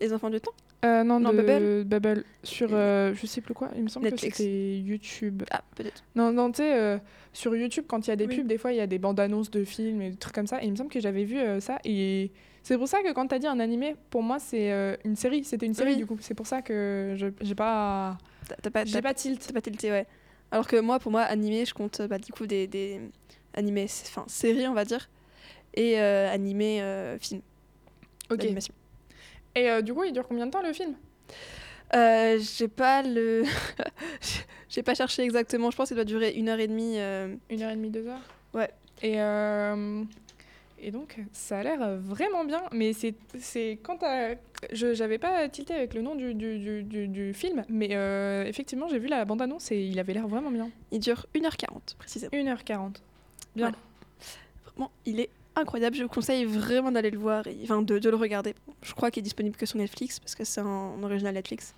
les 0.01 0.13
enfants 0.13 0.31
du 0.31 0.41
temps. 0.41 0.53
Euh, 0.85 1.03
non, 1.03 1.19
Non, 1.19 1.33
de 1.33 1.43
Bubble. 1.43 1.85
Bubble. 1.85 2.25
Sur, 2.45 2.69
euh, 2.73 3.13
je 3.15 3.27
sais 3.27 3.41
plus 3.41 3.53
quoi, 3.55 3.69
il 3.77 3.83
me 3.83 3.89
semble 3.89 4.05
Netflix. 4.07 4.37
que 4.39 4.43
c'était 4.45 4.79
YouTube. 4.79 5.43
Ah, 5.51 5.63
peut-être. 5.75 6.05
Non, 6.15 6.33
non, 6.33 6.51
tu 6.53 6.59
sais, 6.59 6.73
euh, 6.79 6.99
sur 7.33 7.57
YouTube, 7.57 7.85
quand 7.89 8.07
il 8.07 8.11
y 8.11 8.13
a 8.13 8.17
des 8.17 8.27
Oui. 8.27 8.37
pubs, 8.37 8.47
des 8.47 8.59
fois, 8.59 8.71
il 8.73 8.77
y 8.77 8.81
a 8.81 8.87
des 8.87 8.99
bandes 9.01 9.19
annonces 9.19 9.51
de 9.51 9.65
films 9.65 10.01
et 10.03 10.11
des 10.11 10.17
trucs 10.17 10.35
comme 10.35 10.47
ça. 10.47 10.63
Et 10.63 10.67
il 10.67 10.71
me 10.71 10.77
semble 10.77 10.91
que 10.91 11.01
j'avais 11.01 11.25
vu 11.25 11.39
ça. 11.61 11.79
Et 11.85 12.31
c'est 12.63 12.79
pour 12.79 12.87
ça 12.87 13.03
que 13.03 13.13
quand 13.13 13.27
t'as 13.27 13.41
dit 13.41 13.49
un 13.49 13.59
animé, 13.59 13.97
pour 14.11 14.23
moi, 14.23 14.39
c'est 14.39 14.71
une 15.05 15.17
série. 15.17 15.43
C'était 15.43 15.67
une 15.67 15.75
série, 15.75 15.93
Oui. 15.95 15.97
du 15.97 16.07
coup. 16.07 16.19
C'est 16.21 16.35
pour 16.35 16.47
ça 16.47 16.63
que 16.63 17.15
je 17.17 17.27
j'ai 17.41 17.55
pas, 17.57 18.17
T'as 18.63 18.71
pas, 18.71 18.85
j'ai 18.85 19.03
pas 19.03 19.15
tilt. 19.15 19.45
t'as 19.45 19.53
pas 19.53 19.61
tilté, 19.61 19.91
ouais. 19.91 20.07
Alors 20.53 20.69
que 20.69 20.77
moi, 20.81 21.01
pour 21.01 21.11
moi, 21.11 21.23
animé, 21.23 21.65
je 21.65 21.75
compte 21.75 22.03
bah, 22.03 22.19
du 22.19 22.31
coup 22.33 22.47
des, 22.47 22.67
des 22.69 23.01
animés, 23.55 23.87
enfin 24.07 24.25
séries, 24.29 24.69
on 24.69 24.75
va 24.75 24.85
dire, 24.85 25.09
et 25.75 25.99
animés 25.99 26.81
euh, 26.83 27.19
films 27.19 27.43
Ok. 28.31 28.39
d'animation. 28.39 28.75
Et 29.55 29.71
euh, 29.71 29.83
du 29.83 29.93
coup, 29.95 30.05
il 30.05 30.13
dure 30.13 30.27
combien 30.29 30.47
de 30.47 30.51
temps 30.51 30.63
le 30.63 30.73
film? 30.73 30.95
Euh, 31.95 32.39
j'ai 32.39 32.69
pas 32.69 33.03
le. 33.03 33.45
j'ai 34.69 34.83
pas 34.83 34.95
cherché 34.95 35.23
exactement, 35.23 35.71
je 35.71 35.77
pense 35.77 35.89
qu'il 35.89 35.95
doit 35.97 36.05
durer 36.05 36.33
une 36.33 36.49
heure 36.49 36.61
et 36.61 36.67
demie. 36.69 36.95
euh, 36.99 37.35
Une 37.51 37.63
heure 37.63 37.71
et 37.71 37.77
demie, 37.77 37.91
deux 37.91 38.07
heures? 38.07 38.21
Ouais. 38.53 38.71
Et, 39.03 39.21
euh, 39.21 40.03
et 40.81 40.91
donc, 40.91 41.19
ça 41.33 41.61
a 41.61 41.63
l'air 41.63 41.97
vraiment 41.99 42.45
bien. 42.45 42.63
Mais 42.73 42.93
c'est 42.93 43.15
c'est 43.39 43.79
quand 43.83 43.97
t'as- 43.99 44.35
je 44.73 44.93
J'avais 44.93 45.19
pas 45.19 45.49
tilté 45.49 45.73
avec 45.75 45.95
le 45.95 46.03
nom 46.03 46.15
du, 46.15 46.35
du, 46.35 46.59
du, 46.59 46.83
du- 46.83 47.09
du 47.09 47.33
film, 47.33 47.65
mais 47.69 47.91
euh, 47.93 48.45
effectivement, 48.45 48.89
j'ai 48.89 48.99
vu 48.99 49.07
la 49.09 49.25
bande-annonce 49.25 49.71
et 49.73 49.81
il 49.81 49.99
avait 49.99 50.13
l'air 50.13 50.27
vraiment 50.29 50.51
bien. 50.51 50.69
Il 50.91 50.99
dure 51.01 51.27
1h40, 51.35 51.97
précisément. 51.99 52.31
1h40. 52.33 52.97
Bien. 53.57 53.73
Vraiment, 54.67 54.91
il 55.07 55.21
est 55.21 55.31
incroyable. 55.61 55.97
Je 55.97 56.03
vous 56.03 56.09
conseille 56.09 56.45
vraiment 56.45 56.91
d'aller 56.93 57.11
le 57.11 57.19
voir, 57.19 57.47
et, 57.47 57.57
enfin 57.65 57.83
de, 57.83 57.99
de 57.99 58.11
le 58.11 58.17
regarder. 58.17 58.55
Je 58.83 58.93
crois 58.95 59.11
qu'il 59.11 59.21
est 59.21 59.23
disponible 59.25 59.57
que 59.57 59.67
sur 59.67 59.79
Netflix, 59.79 60.19
parce 60.21 60.35
que 60.35 60.45
c'est 60.45 60.61
un 60.61 61.03
original 61.03 61.35
Netflix. 61.35 61.75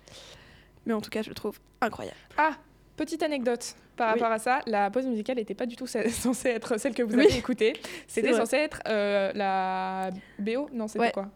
Mais 0.85 0.93
en 0.93 1.01
tout 1.01 1.09
cas, 1.09 1.21
je 1.21 1.29
le 1.29 1.35
trouve 1.35 1.59
incroyable. 1.81 2.17
Ah, 2.37 2.51
petite 2.97 3.21
anecdote 3.23 3.75
par 3.95 4.13
Oui. 4.15 4.19
rapport 4.19 4.33
à 4.33 4.39
ça. 4.39 4.61
La 4.67 4.89
pause 4.89 5.05
musicale 5.05 5.35
n'était 5.37 5.53
pas 5.53 5.65
du 5.65 5.75
tout 5.75 5.87
ce- 5.87 6.09
censée 6.09 6.49
être 6.49 6.77
celle 6.79 6.93
que 6.95 7.03
vous 7.03 7.15
Oui. 7.15 7.25
avez 7.25 7.37
écoutée. 7.37 7.73
C'était 8.07 8.33
censé 8.33 8.55
être 8.57 8.79
euh, 8.87 9.31
la 9.35 10.09
BO 10.39 10.69
Non, 10.73 10.87
c'était 10.87 10.99
Ouais. 10.99 11.11
quoi? 11.11 11.29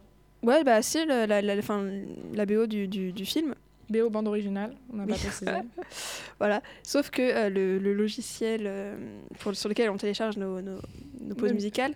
Ouais, 0.44 0.64
bah 0.64 0.82
si, 0.82 1.04
la, 1.06 1.26
la, 1.42 1.58
enfin, 1.58 1.88
la 2.34 2.46
BO 2.46 2.68
du, 2.68 2.88
du, 2.88 3.12
du 3.12 3.26
film. 3.26 3.56
BO 3.90 4.10
bande 4.10 4.28
originale, 4.28 4.76
on 4.92 4.98
n'a 4.98 5.06
pas 5.06 5.14
Oui. 5.14 5.20
précisé. 5.20 5.52
Voilà. 6.40 6.62
Sauf 6.84 7.10
que 7.10 7.22
euh, 7.22 7.50
le, 7.50 7.78
le 7.80 7.94
logiciel 7.94 8.64
euh, 8.66 8.96
pour, 9.40 9.56
sur 9.56 9.70
lequel 9.70 9.90
on 9.90 9.98
télécharge 9.98 10.38
nos, 10.38 10.62
nos, 10.62 10.80
nos 11.22 11.36
pauses 11.36 11.50
Oui. 11.50 11.56
musicales 11.56 11.94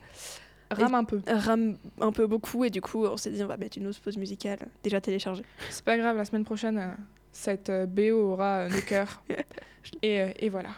Rame 0.71 0.93
un 0.93 1.03
peu. 1.03 1.19
rame 1.27 1.77
un 1.99 2.11
peu 2.11 2.27
beaucoup 2.27 2.63
et 2.63 2.69
du 2.69 2.79
coup 2.79 3.03
on 3.05 3.17
s'est 3.17 3.31
dit 3.31 3.43
on 3.43 3.47
va 3.47 3.57
mettre 3.57 3.79
une 3.79 3.87
autre 3.87 3.99
pause 4.01 4.17
musicale 4.17 4.59
déjà 4.83 5.01
téléchargée. 5.01 5.43
C'est 5.71 5.83
pas 5.83 5.97
grave, 5.97 6.15
la 6.15 6.25
semaine 6.25 6.45
prochaine, 6.45 6.77
euh, 6.77 6.91
cette 7.31 7.71
BO 7.87 8.33
aura 8.33 8.67
nos 8.69 8.81
cœurs. 8.81 9.23
et, 10.03 10.27
et 10.45 10.49
voilà. 10.49 10.69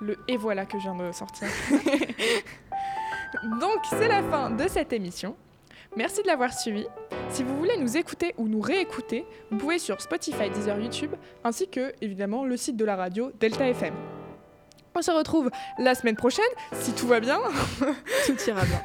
Le 0.00 0.16
et 0.26 0.36
voilà 0.36 0.66
que 0.66 0.76
je 0.78 0.82
viens 0.82 0.96
de 0.96 1.12
sortir. 1.12 1.46
Donc, 3.60 3.78
c'est 3.88 4.08
la 4.08 4.22
fin 4.24 4.50
de 4.50 4.66
cette 4.68 4.92
émission. 4.92 5.36
Merci 5.96 6.22
de 6.22 6.26
l'avoir 6.26 6.52
suivi. 6.52 6.84
Si 7.32 7.42
vous 7.42 7.56
voulez 7.56 7.76
nous 7.78 7.96
écouter 7.96 8.34
ou 8.36 8.46
nous 8.46 8.60
réécouter, 8.60 9.24
vous 9.50 9.56
pouvez 9.58 9.78
sur 9.78 10.00
Spotify, 10.00 10.50
Deezer, 10.50 10.78
YouTube, 10.78 11.12
ainsi 11.44 11.66
que, 11.68 11.94
évidemment, 12.02 12.44
le 12.44 12.56
site 12.58 12.76
de 12.76 12.84
la 12.84 12.94
radio 12.94 13.30
Delta 13.40 13.66
FM. 13.68 13.94
On 14.94 15.00
se 15.00 15.10
retrouve 15.10 15.50
la 15.78 15.94
semaine 15.94 16.16
prochaine, 16.16 16.44
si 16.74 16.92
tout 16.92 17.06
va 17.06 17.20
bien, 17.20 17.40
Tout 18.26 18.36
ira 18.46 18.62
bien. 18.66 18.82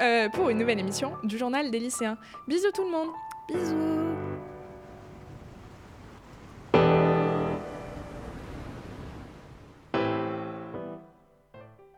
euh, 0.00 0.28
pour 0.28 0.50
une 0.50 0.58
nouvelle 0.58 0.78
émission 0.78 1.14
du 1.24 1.36
journal 1.36 1.70
des 1.72 1.80
lycéens. 1.80 2.16
Bisous 2.46 2.70
tout 2.72 2.84
le 2.84 2.90
monde 2.90 3.08
Bisous 3.48 3.93